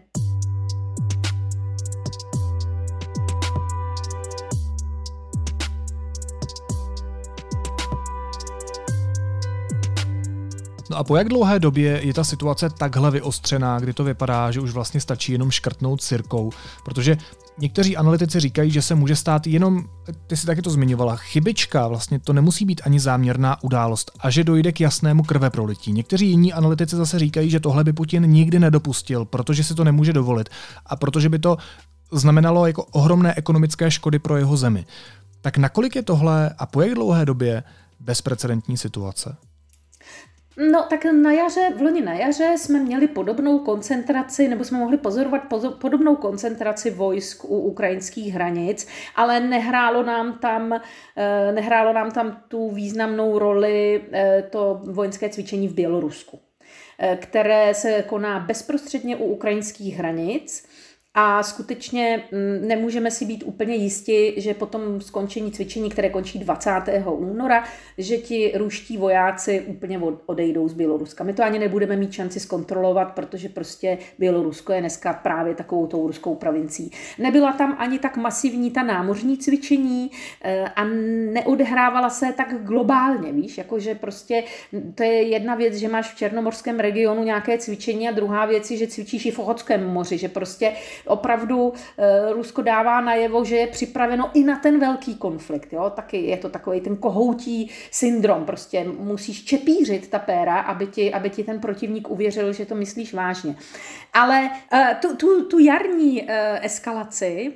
No 10.91 10.97
a 10.97 11.05
po 11.05 11.17
jak 11.17 11.29
dlouhé 11.29 11.59
době 11.59 12.01
je 12.05 12.15
ta 12.15 12.25
situace 12.25 12.71
takhle 12.71 13.11
vyostřená, 13.11 13.81
kdy 13.81 13.93
to 13.93 14.05
vypadá, 14.05 14.51
že 14.51 14.61
už 14.61 14.71
vlastně 14.71 15.01
stačí 15.01 15.33
jenom 15.33 15.51
škrtnout 15.51 16.03
sirkou? 16.03 16.51
Protože 16.85 17.17
někteří 17.59 17.97
analytici 17.97 18.41
říkají, 18.41 18.71
že 18.71 18.83
se 18.83 18.95
může 18.95 19.17
stát 19.17 19.47
jenom, 19.47 19.85
ty 20.27 20.37
si 20.37 20.47
taky 20.47 20.63
to 20.63 20.71
zmiňovala, 20.71 21.17
chybička, 21.17 21.89
vlastně 21.89 22.19
to 22.19 22.33
nemusí 22.33 22.65
být 22.65 22.81
ani 22.85 23.01
záměrná 23.01 23.63
událost 23.63 24.11
a 24.21 24.31
že 24.31 24.45
dojde 24.45 24.73
k 24.73 24.81
jasnému 24.81 25.23
krve 25.23 25.51
prolití. 25.51 25.93
Někteří 25.93 26.29
jiní 26.29 26.53
analytici 26.53 26.97
zase 26.97 27.19
říkají, 27.19 27.51
že 27.51 27.61
tohle 27.61 27.85
by 27.85 27.93
Putin 27.93 28.23
nikdy 28.23 28.59
nedopustil, 28.59 29.25
protože 29.25 29.65
si 29.65 29.75
to 29.75 29.85
nemůže 29.85 30.13
dovolit 30.13 30.49
a 30.87 30.97
protože 30.97 31.29
by 31.29 31.39
to 31.39 31.57
znamenalo 32.13 32.67
jako 32.67 32.85
ohromné 32.85 33.35
ekonomické 33.35 33.91
škody 33.91 34.19
pro 34.19 34.37
jeho 34.37 34.57
zemi. 34.57 34.87
Tak 35.41 35.59
nakolik 35.59 35.97
je 35.97 36.03
tohle 36.03 36.51
a 36.59 36.67
po 36.67 36.83
jak 36.83 36.95
dlouhé 36.95 37.27
době 37.27 37.63
bezprecedentní 38.01 38.77
situace? 38.77 39.37
No 40.61 40.83
tak 40.83 41.05
na 41.05 41.33
jaře, 41.33 41.73
v 41.77 41.83
loni 41.83 42.01
na 42.01 42.15
jaře 42.15 42.55
jsme 42.59 42.79
měli 42.79 43.09
podobnou 43.09 43.59
koncentraci, 43.59 44.49
nebo 44.49 44.65
jsme 44.65 44.79
mohli 44.79 44.97
pozorovat 44.97 45.43
pozor, 45.49 45.73
podobnou 45.73 46.17
koncentraci 46.17 46.91
vojsk 46.91 47.45
u 47.45 47.59
ukrajinských 47.59 48.35
hranic, 48.35 48.87
ale 49.17 49.41
nehrálo 49.41 50.03
nám 50.03 50.39
tam, 50.39 50.73
eh, 51.17 51.53
nehrálo 51.53 51.93
nám 51.93 52.11
tam 52.11 52.43
tu 52.49 52.71
významnou 52.71 53.39
roli 53.39 54.05
eh, 54.13 54.43
to 54.51 54.81
vojenské 54.85 55.29
cvičení 55.29 55.69
v 55.69 55.75
Bělorusku, 55.75 56.41
eh, 56.99 57.19
které 57.21 57.75
se 57.75 58.03
koná 58.03 58.41
bezprostředně 58.41 59.17
u 59.17 59.25
ukrajinských 59.25 59.97
hranic 59.97 60.69
a 61.21 61.43
skutečně 61.43 62.25
mm, 62.33 62.69
nemůžeme 62.69 63.11
si 63.11 63.25
být 63.25 63.43
úplně 63.47 63.75
jisti, 63.75 64.35
že 64.37 64.55
po 64.55 64.67
tom 64.67 65.01
skončení 65.01 65.53
cvičení, 65.53 65.91
které 65.91 66.11
končí 66.11 66.39
20. 66.39 66.71
února, 67.07 67.65
že 67.99 68.17
ti 68.17 68.53
ruští 68.55 68.97
vojáci 68.97 69.61
úplně 69.61 70.01
odejdou 70.27 70.69
z 70.69 70.73
Běloruska. 70.73 71.25
My 71.25 71.33
to 71.33 71.43
ani 71.43 71.59
nebudeme 71.59 71.97
mít 71.97 72.13
šanci 72.13 72.41
zkontrolovat, 72.41 73.13
protože 73.15 73.49
prostě 73.49 73.99
Bělorusko 74.19 74.73
je 74.73 74.81
dneska 74.81 75.13
právě 75.13 75.55
takovou 75.55 75.87
tou 75.87 76.07
ruskou 76.07 76.35
provincií. 76.35 76.91
Nebyla 77.19 77.53
tam 77.53 77.77
ani 77.79 77.99
tak 77.99 78.17
masivní 78.17 78.71
ta 78.71 78.83
námořní 78.83 79.39
cvičení 79.39 80.11
eh, 80.43 80.65
a 80.65 80.85
neodehrávala 81.33 82.11
se 82.11 82.33
tak 82.37 82.55
globálně, 82.63 83.33
víš, 83.33 83.59
jakože 83.59 83.95
prostě 83.95 84.45
to 84.95 85.03
je 85.03 85.23
jedna 85.23 85.55
věc, 85.55 85.75
že 85.75 85.89
máš 85.89 86.13
v 86.15 86.17
černomorském 86.17 86.81
regionu 86.81 87.25
nějaké 87.25 87.59
cvičení 87.59 88.09
a 88.09 88.13
druhá 88.13 88.47
věc 88.47 88.71
je, 88.71 88.77
že 88.77 88.87
cvičíš 88.87 89.27
i 89.27 89.31
v 89.31 89.39
Ochotském 89.39 89.87
moři, 89.87 90.19
že 90.19 90.29
prostě 90.29 90.73
opravdu 91.09 91.73
eh, 91.99 92.33
Rusko 92.33 92.63
dává 92.63 93.01
najevo, 93.01 93.45
že 93.45 93.57
je 93.57 93.67
připraveno 93.67 94.31
i 94.35 94.45
na 94.45 94.57
ten 94.57 94.81
velký 94.81 95.15
konflikt. 95.15 95.73
Jo? 95.73 95.93
Taky 95.97 96.23
je 96.23 96.37
to 96.37 96.49
takový 96.49 96.81
ten 96.81 96.97
kohoutí 96.97 97.71
syndrom. 97.91 98.45
Prostě 98.45 98.85
musíš 98.99 99.45
čepířit 99.45 100.09
ta 100.11 100.19
péra, 100.19 100.61
aby 100.61 100.87
ti, 100.87 101.13
aby 101.13 101.31
ti 101.31 101.45
ten 101.45 101.61
protivník 101.61 102.11
uvěřil, 102.11 102.53
že 102.53 102.67
to 102.67 102.75
myslíš 102.75 103.15
vážně. 103.15 103.57
Ale 104.13 104.51
eh, 104.73 104.97
tu, 105.01 105.17
tu, 105.17 105.45
tu 105.45 105.59
jarní 105.59 106.25
eh, 106.31 106.61
eskalaci 106.63 107.53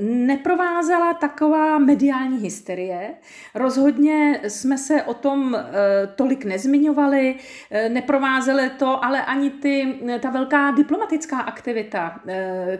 neprovázela 0.00 1.14
taková 1.14 1.78
mediální 1.78 2.38
hysterie. 2.38 3.14
Rozhodně 3.54 4.40
jsme 4.48 4.78
se 4.78 5.02
o 5.02 5.14
tom 5.14 5.58
tolik 6.14 6.44
nezmiňovali, 6.44 7.36
neprovázely 7.88 8.70
to, 8.70 9.04
ale 9.04 9.24
ani 9.24 9.50
ty, 9.50 9.94
ta 10.20 10.30
velká 10.30 10.70
diplomatická 10.70 11.38
aktivita, 11.40 12.20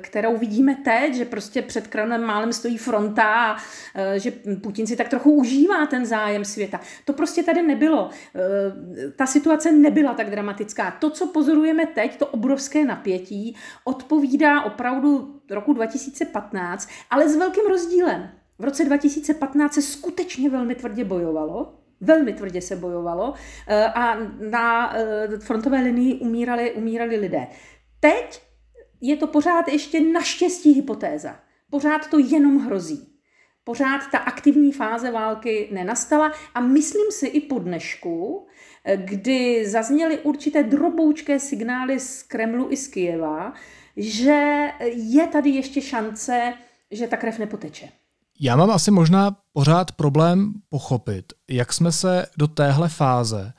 kterou 0.00 0.36
vidíme 0.36 0.74
teď, 0.74 1.14
že 1.14 1.24
prostě 1.24 1.62
před 1.62 1.86
Kremlem 1.86 2.22
málem 2.22 2.52
stojí 2.52 2.78
fronta 2.78 3.24
a 3.24 3.56
e, 3.94 4.18
že 4.20 4.32
Putin 4.62 4.86
si 4.86 4.96
tak 4.96 5.08
trochu 5.08 5.32
užívá 5.32 5.86
ten 5.86 6.06
zájem 6.06 6.44
světa. 6.44 6.80
To 7.04 7.12
prostě 7.12 7.42
tady 7.42 7.62
nebylo. 7.62 8.10
E, 8.34 9.10
ta 9.10 9.26
situace 9.26 9.72
nebyla 9.72 10.14
tak 10.14 10.30
dramatická. 10.30 10.90
To, 10.90 11.10
co 11.10 11.26
pozorujeme 11.26 11.86
teď, 11.86 12.18
to 12.18 12.26
obrovské 12.26 12.84
napětí, 12.84 13.56
odpovídá 13.84 14.62
opravdu 14.62 15.40
roku 15.50 15.72
2015, 15.72 16.88
ale 17.10 17.28
s 17.28 17.36
velkým 17.36 17.66
rozdílem. 17.66 18.30
V 18.58 18.64
roce 18.64 18.84
2015 18.84 19.74
se 19.74 19.82
skutečně 19.82 20.50
velmi 20.50 20.74
tvrdě 20.74 21.04
bojovalo, 21.04 21.74
velmi 22.00 22.32
tvrdě 22.32 22.60
se 22.60 22.76
bojovalo 22.76 23.34
e, 23.66 23.84
a 23.84 24.16
na 24.50 24.94
frontové 25.40 25.80
linii 25.80 26.14
umírali, 26.14 26.72
umírali 26.72 27.16
lidé. 27.16 27.46
Teď 28.00 28.47
je 29.00 29.16
to 29.16 29.26
pořád 29.26 29.68
ještě 29.68 30.00
naštěstí 30.00 30.72
hypotéza. 30.72 31.36
Pořád 31.70 32.10
to 32.10 32.18
jenom 32.18 32.58
hrozí. 32.58 33.08
Pořád 33.64 34.00
ta 34.12 34.18
aktivní 34.18 34.72
fáze 34.72 35.10
války 35.10 35.68
nenastala 35.72 36.32
a 36.54 36.60
myslím 36.60 37.12
si 37.12 37.26
i 37.26 37.40
po 37.40 37.58
dnešku, 37.58 38.46
kdy 38.96 39.68
zazněly 39.68 40.18
určité 40.18 40.62
droboučké 40.62 41.40
signály 41.40 42.00
z 42.00 42.22
Kremlu 42.22 42.66
i 42.70 42.76
z 42.76 42.88
Kijeva, 42.88 43.52
že 43.96 44.68
je 44.92 45.26
tady 45.26 45.50
ještě 45.50 45.80
šance, 45.80 46.54
že 46.90 47.06
ta 47.06 47.16
krev 47.16 47.38
nepoteče. 47.38 47.88
Já 48.40 48.56
mám 48.56 48.70
asi 48.70 48.90
možná 48.90 49.36
pořád 49.52 49.92
problém 49.92 50.52
pochopit, 50.68 51.32
jak 51.48 51.72
jsme 51.72 51.92
se 51.92 52.26
do 52.36 52.48
téhle 52.48 52.88
fáze 52.88 53.52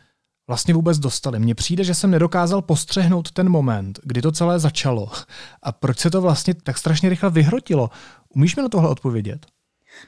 vlastně 0.50 0.74
vůbec 0.74 1.00
dostali. 1.00 1.40
Mně 1.40 1.56
přijde, 1.56 1.84
že 1.84 1.94
jsem 1.94 2.12
nedokázal 2.12 2.62
postřehnout 2.62 3.32
ten 3.32 3.50
moment, 3.50 4.00
kdy 4.04 4.22
to 4.22 4.32
celé 4.32 4.60
začalo 4.60 5.12
a 5.64 5.72
proč 5.72 6.00
se 6.00 6.10
to 6.10 6.22
vlastně 6.22 6.54
tak 6.54 6.78
strašně 6.78 7.10
rychle 7.10 7.30
vyhrotilo. 7.30 7.90
Umíš 8.36 8.56
mi 8.56 8.62
na 8.62 8.70
tohle 8.70 8.90
odpovědět? 8.90 9.46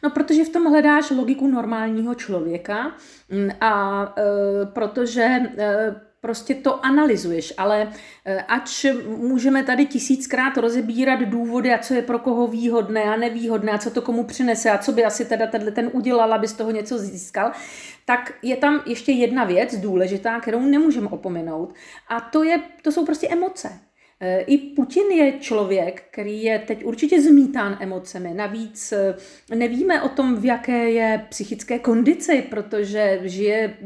No, 0.04 0.10
protože 0.10 0.44
v 0.44 0.50
tom 0.50 0.66
hledáš 0.66 1.10
logiku 1.10 1.48
normálního 1.48 2.16
člověka 2.16 2.92
mm, 3.32 3.50
a 3.62 4.04
e, 4.18 4.66
protože 4.66 5.22
e, 5.58 5.96
prostě 6.22 6.56
to 6.56 6.86
analyzuješ, 6.86 7.54
ale 7.58 7.94
e, 8.26 8.42
ač 8.42 8.86
můžeme 9.18 9.64
tady 9.64 9.86
tisíckrát 9.86 10.58
rozebírat 10.58 11.20
důvody 11.20 11.74
a 11.74 11.78
co 11.78 11.94
je 11.94 12.02
pro 12.02 12.20
koho 12.20 12.48
výhodné 12.48 13.04
a 13.04 13.16
nevýhodné 13.16 13.72
a 13.72 13.78
co 13.78 13.90
to 13.92 14.02
komu 14.02 14.24
přinese 14.24 14.70
a 14.70 14.78
co 14.78 14.92
by 14.92 15.06
asi 15.06 15.26
teda 15.26 15.48
ten 15.48 15.90
udělal, 15.94 16.34
aby 16.34 16.48
z 16.48 16.54
toho 16.54 16.72
něco 16.72 16.98
získal, 16.98 17.52
tak 18.06 18.34
je 18.42 18.58
tam 18.58 18.84
ještě 18.86 19.12
jedna 19.12 19.44
věc 19.44 19.76
důležitá, 19.76 20.40
kterou 20.40 20.62
nemůžeme 20.62 21.08
opomenout 21.08 21.74
a 22.08 22.22
to, 22.22 22.44
je, 22.44 22.60
to 22.82 22.92
jsou 22.92 23.06
prostě 23.06 23.28
emoce. 23.28 23.80
I 24.48 24.58
Putin 24.58 25.12
je 25.12 25.34
člověk, 25.40 26.04
který 26.12 26.44
je 26.44 26.60
teď 26.60 26.86
určitě 26.86 27.22
zmítán 27.22 27.78
emocemi. 27.80 28.34
Navíc 28.34 28.92
eh, 28.92 29.16
nevíme 29.56 30.02
o 30.02 30.10
tom, 30.10 30.36
v 30.36 30.46
jaké 30.46 30.90
je 30.90 31.26
psychické 31.30 31.80
kondici, 31.80 32.44
protože 32.50 33.20
žije 33.24 33.78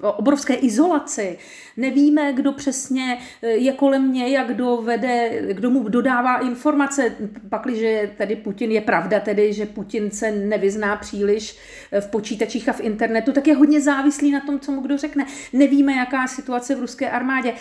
v 0.00 0.02
obrovské 0.02 0.54
izolaci. 0.54 1.38
Nevíme, 1.76 2.32
kdo 2.32 2.52
přesně 2.52 3.18
eh, 3.42 3.48
je 3.48 3.72
kolem 3.72 4.12
něj 4.12 4.38
a 4.38 4.44
kdo 4.44 4.76
vede, 4.76 5.42
kdo 5.52 5.70
mu 5.70 5.88
dodává 5.88 6.38
informace. 6.38 7.16
Pakliže 7.48 8.10
tedy 8.16 8.36
Putin 8.36 8.70
je 8.70 8.80
pravda, 8.80 9.20
tedy, 9.20 9.52
že 9.52 9.66
Putin 9.66 10.10
se 10.10 10.30
nevyzná 10.30 10.96
příliš 10.96 11.58
eh, 11.92 12.00
v 12.00 12.06
počítačích 12.06 12.68
a 12.68 12.72
v 12.72 12.80
internetu, 12.80 13.32
tak 13.32 13.46
je 13.46 13.56
hodně 13.56 13.80
závislý 13.80 14.30
na 14.30 14.40
tom, 14.40 14.60
co 14.60 14.72
mu 14.72 14.80
kdo 14.80 14.98
řekne. 14.98 15.26
Nevíme, 15.52 15.92
jaká 15.92 16.22
je 16.22 16.28
situace 16.28 16.74
v 16.74 16.80
ruské 16.80 17.10
armádě. 17.10 17.52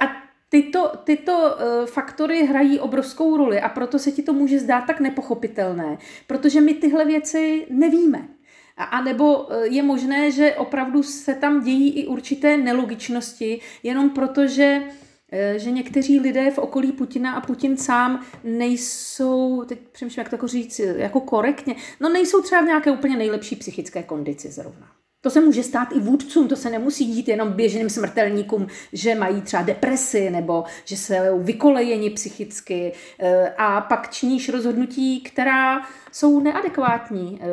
A 0.00 0.31
tyto, 0.52 0.92
tyto 1.04 1.32
uh, 1.32 1.86
faktory 1.86 2.46
hrají 2.46 2.80
obrovskou 2.80 3.36
roli 3.36 3.60
a 3.60 3.68
proto 3.68 3.98
se 3.98 4.12
ti 4.12 4.22
to 4.22 4.32
může 4.32 4.58
zdát 4.58 4.84
tak 4.86 5.00
nepochopitelné, 5.00 5.98
protože 6.26 6.60
my 6.60 6.74
tyhle 6.74 7.04
věci 7.04 7.66
nevíme. 7.70 8.28
A, 8.76 9.00
nebo 9.00 9.42
uh, 9.42 9.54
je 9.62 9.82
možné, 9.82 10.30
že 10.30 10.54
opravdu 10.54 11.02
se 11.02 11.34
tam 11.34 11.64
dějí 11.64 11.90
i 11.90 12.06
určité 12.06 12.56
nelogičnosti, 12.56 13.60
jenom 13.82 14.10
proto, 14.10 14.46
že 14.46 14.82
uh, 14.82 15.56
že 15.56 15.70
někteří 15.70 16.20
lidé 16.20 16.50
v 16.50 16.58
okolí 16.58 16.92
Putina 16.92 17.32
a 17.32 17.40
Putin 17.40 17.76
sám 17.76 18.26
nejsou, 18.44 19.64
teď 19.64 19.78
přemýšlím, 19.92 20.20
jak 20.20 20.28
to 20.28 20.34
jako 20.34 20.48
říct, 20.48 20.78
jako 20.78 21.20
korektně, 21.20 21.76
no 22.00 22.08
nejsou 22.08 22.42
třeba 22.42 22.60
v 22.62 22.66
nějaké 22.66 22.90
úplně 22.90 23.16
nejlepší 23.16 23.56
psychické 23.56 24.02
kondici 24.02 24.48
zrovna. 24.48 25.01
To 25.22 25.30
se 25.30 25.40
může 25.40 25.62
stát 25.62 25.88
i 25.92 26.00
vůdcům, 26.00 26.48
to 26.48 26.56
se 26.56 26.70
nemusí 26.70 27.04
dít 27.04 27.28
jenom 27.28 27.52
běžným 27.52 27.90
smrtelníkům, 27.90 28.66
že 28.92 29.14
mají 29.14 29.42
třeba 29.42 29.62
depresi 29.62 30.30
nebo 30.30 30.64
že 30.84 30.96
se 30.96 31.30
vykolejeni 31.38 32.10
psychicky. 32.10 32.92
Eh, 33.18 33.54
a 33.58 33.80
pak 33.80 34.10
činíš 34.10 34.48
rozhodnutí, 34.48 35.20
která 35.20 35.86
jsou 36.12 36.40
neadekvátní, 36.40 37.40
eh, 37.42 37.46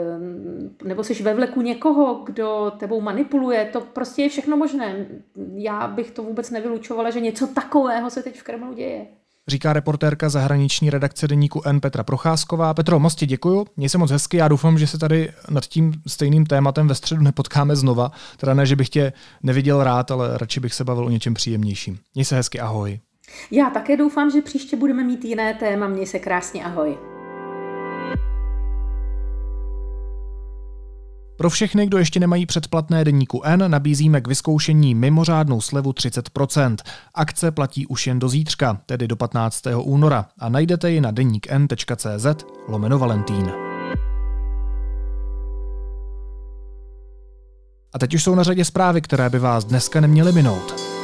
nebo 0.88 1.04
jsi 1.04 1.24
ve 1.24 1.34
vleku 1.34 1.62
někoho, 1.62 2.14
kdo 2.14 2.72
tebou 2.80 3.02
manipuluje, 3.02 3.70
to 3.74 3.82
prostě 3.82 4.22
je 4.22 4.30
všechno 4.30 4.58
možné. 4.58 5.08
Já 5.56 5.88
bych 5.88 6.12
to 6.12 6.24
vůbec 6.24 6.50
nevylučovala, 6.50 7.10
že 7.10 7.20
něco 7.20 7.48
takového 7.48 8.10
se 8.10 8.24
teď 8.24 8.40
v 8.40 8.44
Kremlu 8.44 8.74
děje 8.74 9.08
říká 9.50 9.74
reportérka 9.74 10.30
zahraniční 10.30 10.90
redakce 10.90 11.28
deníku 11.28 11.62
N 11.66 11.80
Petra 11.80 12.04
Procházková. 12.04 12.74
Petro, 12.74 13.00
moc 13.00 13.16
ti 13.16 13.26
děkuju, 13.26 13.66
měj 13.78 13.90
se 13.90 13.98
moc 13.98 14.12
hezky, 14.12 14.38
já 14.38 14.48
doufám, 14.48 14.78
že 14.78 14.88
se 14.88 14.98
tady 14.98 15.32
nad 15.50 15.66
tím 15.66 15.94
stejným 16.08 16.46
tématem 16.46 16.88
ve 16.88 16.96
středu 16.96 17.24
nepotkáme 17.24 17.76
znova. 17.76 18.12
Teda 18.38 18.54
ne, 18.54 18.66
že 18.66 18.76
bych 18.76 18.90
tě 18.90 19.14
neviděl 19.44 19.84
rád, 19.84 20.12
ale 20.12 20.38
radši 20.38 20.60
bych 20.60 20.74
se 20.74 20.84
bavil 20.84 21.06
o 21.06 21.10
něčem 21.10 21.34
příjemnějším. 21.34 21.98
Měj 22.16 22.26
se 22.26 22.36
hezky, 22.36 22.60
ahoj. 22.60 23.00
Já 23.52 23.70
také 23.70 23.98
doufám, 23.98 24.32
že 24.32 24.42
příště 24.42 24.78
budeme 24.78 25.04
mít 25.04 25.26
jiné 25.26 25.54
téma. 25.54 25.88
Měj 25.88 26.06
se 26.06 26.20
krásně, 26.20 26.66
ahoj. 26.66 27.19
Pro 31.40 31.50
všechny, 31.50 31.86
kdo 31.86 31.98
ještě 31.98 32.20
nemají 32.20 32.46
předplatné 32.46 33.06
deníku 33.06 33.42
N, 33.44 33.72
nabízíme 33.72 34.22
k 34.22 34.28
vyzkoušení 34.28 34.96
mimořádnou 34.96 35.62
slevu 35.62 35.92
30%. 35.92 36.76
Akce 37.16 37.52
platí 37.52 37.88
už 37.88 38.08
jen 38.08 38.20
do 38.20 38.30
zítřka, 38.30 38.82
tedy 38.86 39.08
do 39.08 39.16
15. 39.16 39.64
února 39.84 40.26
a 40.40 40.50
najdete 40.50 40.92
ji 40.92 41.02
na 41.02 41.12
deníkn.cz 41.12 42.46
lomeno 42.68 43.00
Valentín. 43.00 43.52
A 47.94 48.00
teď 48.00 48.14
už 48.14 48.24
jsou 48.24 48.36
na 48.36 48.44
řadě 48.44 48.66
zprávy, 48.66 49.02
které 49.02 49.30
by 49.30 49.40
vás 49.40 49.66
dneska 49.66 50.02
neměly 50.02 50.32
minout. 50.32 50.99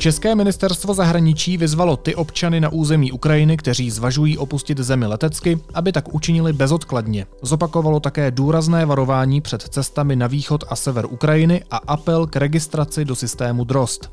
České 0.00 0.34
ministerstvo 0.34 0.94
zahraničí 0.94 1.56
vyzvalo 1.56 1.96
ty 1.96 2.14
občany 2.14 2.60
na 2.60 2.68
území 2.68 3.12
Ukrajiny, 3.12 3.56
kteří 3.56 3.90
zvažují 3.90 4.38
opustit 4.38 4.78
zemi 4.78 5.06
letecky, 5.06 5.60
aby 5.74 5.92
tak 5.92 6.14
učinili 6.14 6.52
bezodkladně. 6.52 7.26
Zopakovalo 7.42 8.00
také 8.00 8.30
důrazné 8.30 8.86
varování 8.86 9.40
před 9.40 9.62
cestami 9.62 10.16
na 10.16 10.26
východ 10.26 10.64
a 10.68 10.76
sever 10.76 11.06
Ukrajiny 11.06 11.64
a 11.70 11.76
apel 11.76 12.26
k 12.26 12.36
registraci 12.36 13.04
do 13.04 13.16
systému 13.16 13.64
DROST. 13.64 14.10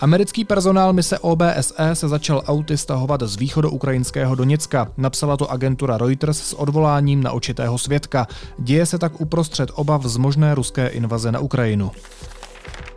Americký 0.00 0.44
personál 0.44 0.92
mise 0.92 1.18
OBSE 1.18 1.94
se 1.94 2.08
začal 2.08 2.42
auty 2.46 2.76
stahovat 2.76 3.22
z 3.22 3.36
východoukrajinského 3.36 4.34
Doněcka. 4.34 4.88
Napsala 4.96 5.36
to 5.36 5.50
agentura 5.50 5.98
Reuters 5.98 6.38
s 6.38 6.52
odvoláním 6.52 7.22
na 7.22 7.32
očitého 7.32 7.78
svědka. 7.78 8.26
Děje 8.58 8.86
se 8.86 8.98
tak 8.98 9.20
uprostřed 9.20 9.70
obav 9.74 10.04
z 10.04 10.16
možné 10.16 10.54
ruské 10.54 10.88
invaze 10.88 11.32
na 11.32 11.40
Ukrajinu. 11.40 11.90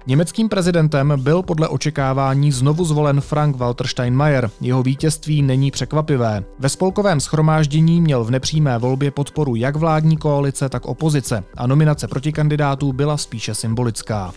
Německým 0.08 0.50
prezidentem 0.50 1.14
byl 1.18 1.44
podle 1.44 1.68
očekávání 1.68 2.52
znovu 2.52 2.86
zvolen 2.86 3.20
Frank-Walter 3.20 3.88
Steinmeier. 3.88 4.50
Jeho 4.62 4.84
vítězství 4.84 5.42
není 5.42 5.72
překvapivé. 5.72 6.44
Ve 6.60 6.70
spolkovém 6.70 7.20
schromáždění 7.20 8.02
měl 8.02 8.24
v 8.24 8.32
nepřímé 8.32 8.78
volbě 8.78 9.12
podporu 9.12 9.56
jak 9.56 9.76
vládní 9.76 10.18
koalice, 10.18 10.70
tak 10.70 10.86
opozice 10.86 11.44
a 11.58 11.68
nominace 11.68 12.08
protikandidátů 12.08 12.94
byla 12.94 13.18
spíše 13.18 13.56
symbolická. 13.56 14.34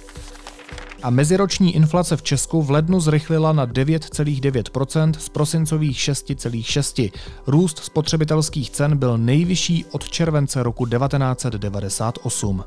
A 1.02 1.10
meziroční 1.10 1.74
inflace 1.76 2.16
v 2.16 2.22
Česku 2.22 2.62
v 2.62 2.70
lednu 2.70 3.00
zrychlila 3.00 3.52
na 3.52 3.66
9,9% 3.66 5.12
z 5.18 5.28
prosincových 5.28 5.98
6,6%. 5.98 7.12
Růst 7.46 7.78
spotřebitelských 7.78 8.70
cen 8.70 8.96
byl 8.96 9.18
nejvyšší 9.18 9.84
od 9.90 10.08
července 10.08 10.62
roku 10.62 10.86
1998. 10.86 12.64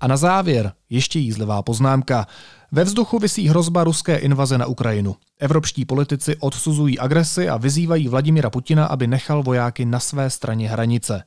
A 0.00 0.06
na 0.06 0.16
závěr 0.16 0.72
ještě 0.90 1.18
jízlivá 1.18 1.62
poznámka. 1.62 2.26
Ve 2.72 2.84
vzduchu 2.84 3.18
visí 3.18 3.48
hrozba 3.48 3.84
ruské 3.84 4.16
invaze 4.16 4.58
na 4.58 4.66
Ukrajinu. 4.66 5.16
Evropští 5.38 5.84
politici 5.84 6.36
odsuzují 6.36 6.98
agresi 6.98 7.48
a 7.48 7.56
vyzývají 7.56 8.08
Vladimira 8.08 8.50
Putina, 8.50 8.86
aby 8.86 9.06
nechal 9.06 9.42
vojáky 9.42 9.84
na 9.84 10.00
své 10.00 10.30
straně 10.30 10.68
hranice. 10.68 11.22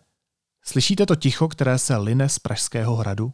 Slyšíte 0.65 1.05
to 1.05 1.15
ticho, 1.15 1.47
které 1.47 1.79
se 1.79 1.97
line 1.97 2.29
z 2.29 2.39
Pražského 2.39 2.95
hradu? 2.95 3.33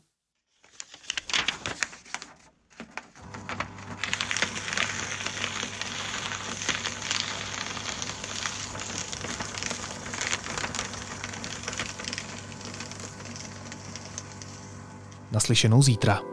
Naslyšenou 15.32 15.82
zítra. 15.82 16.29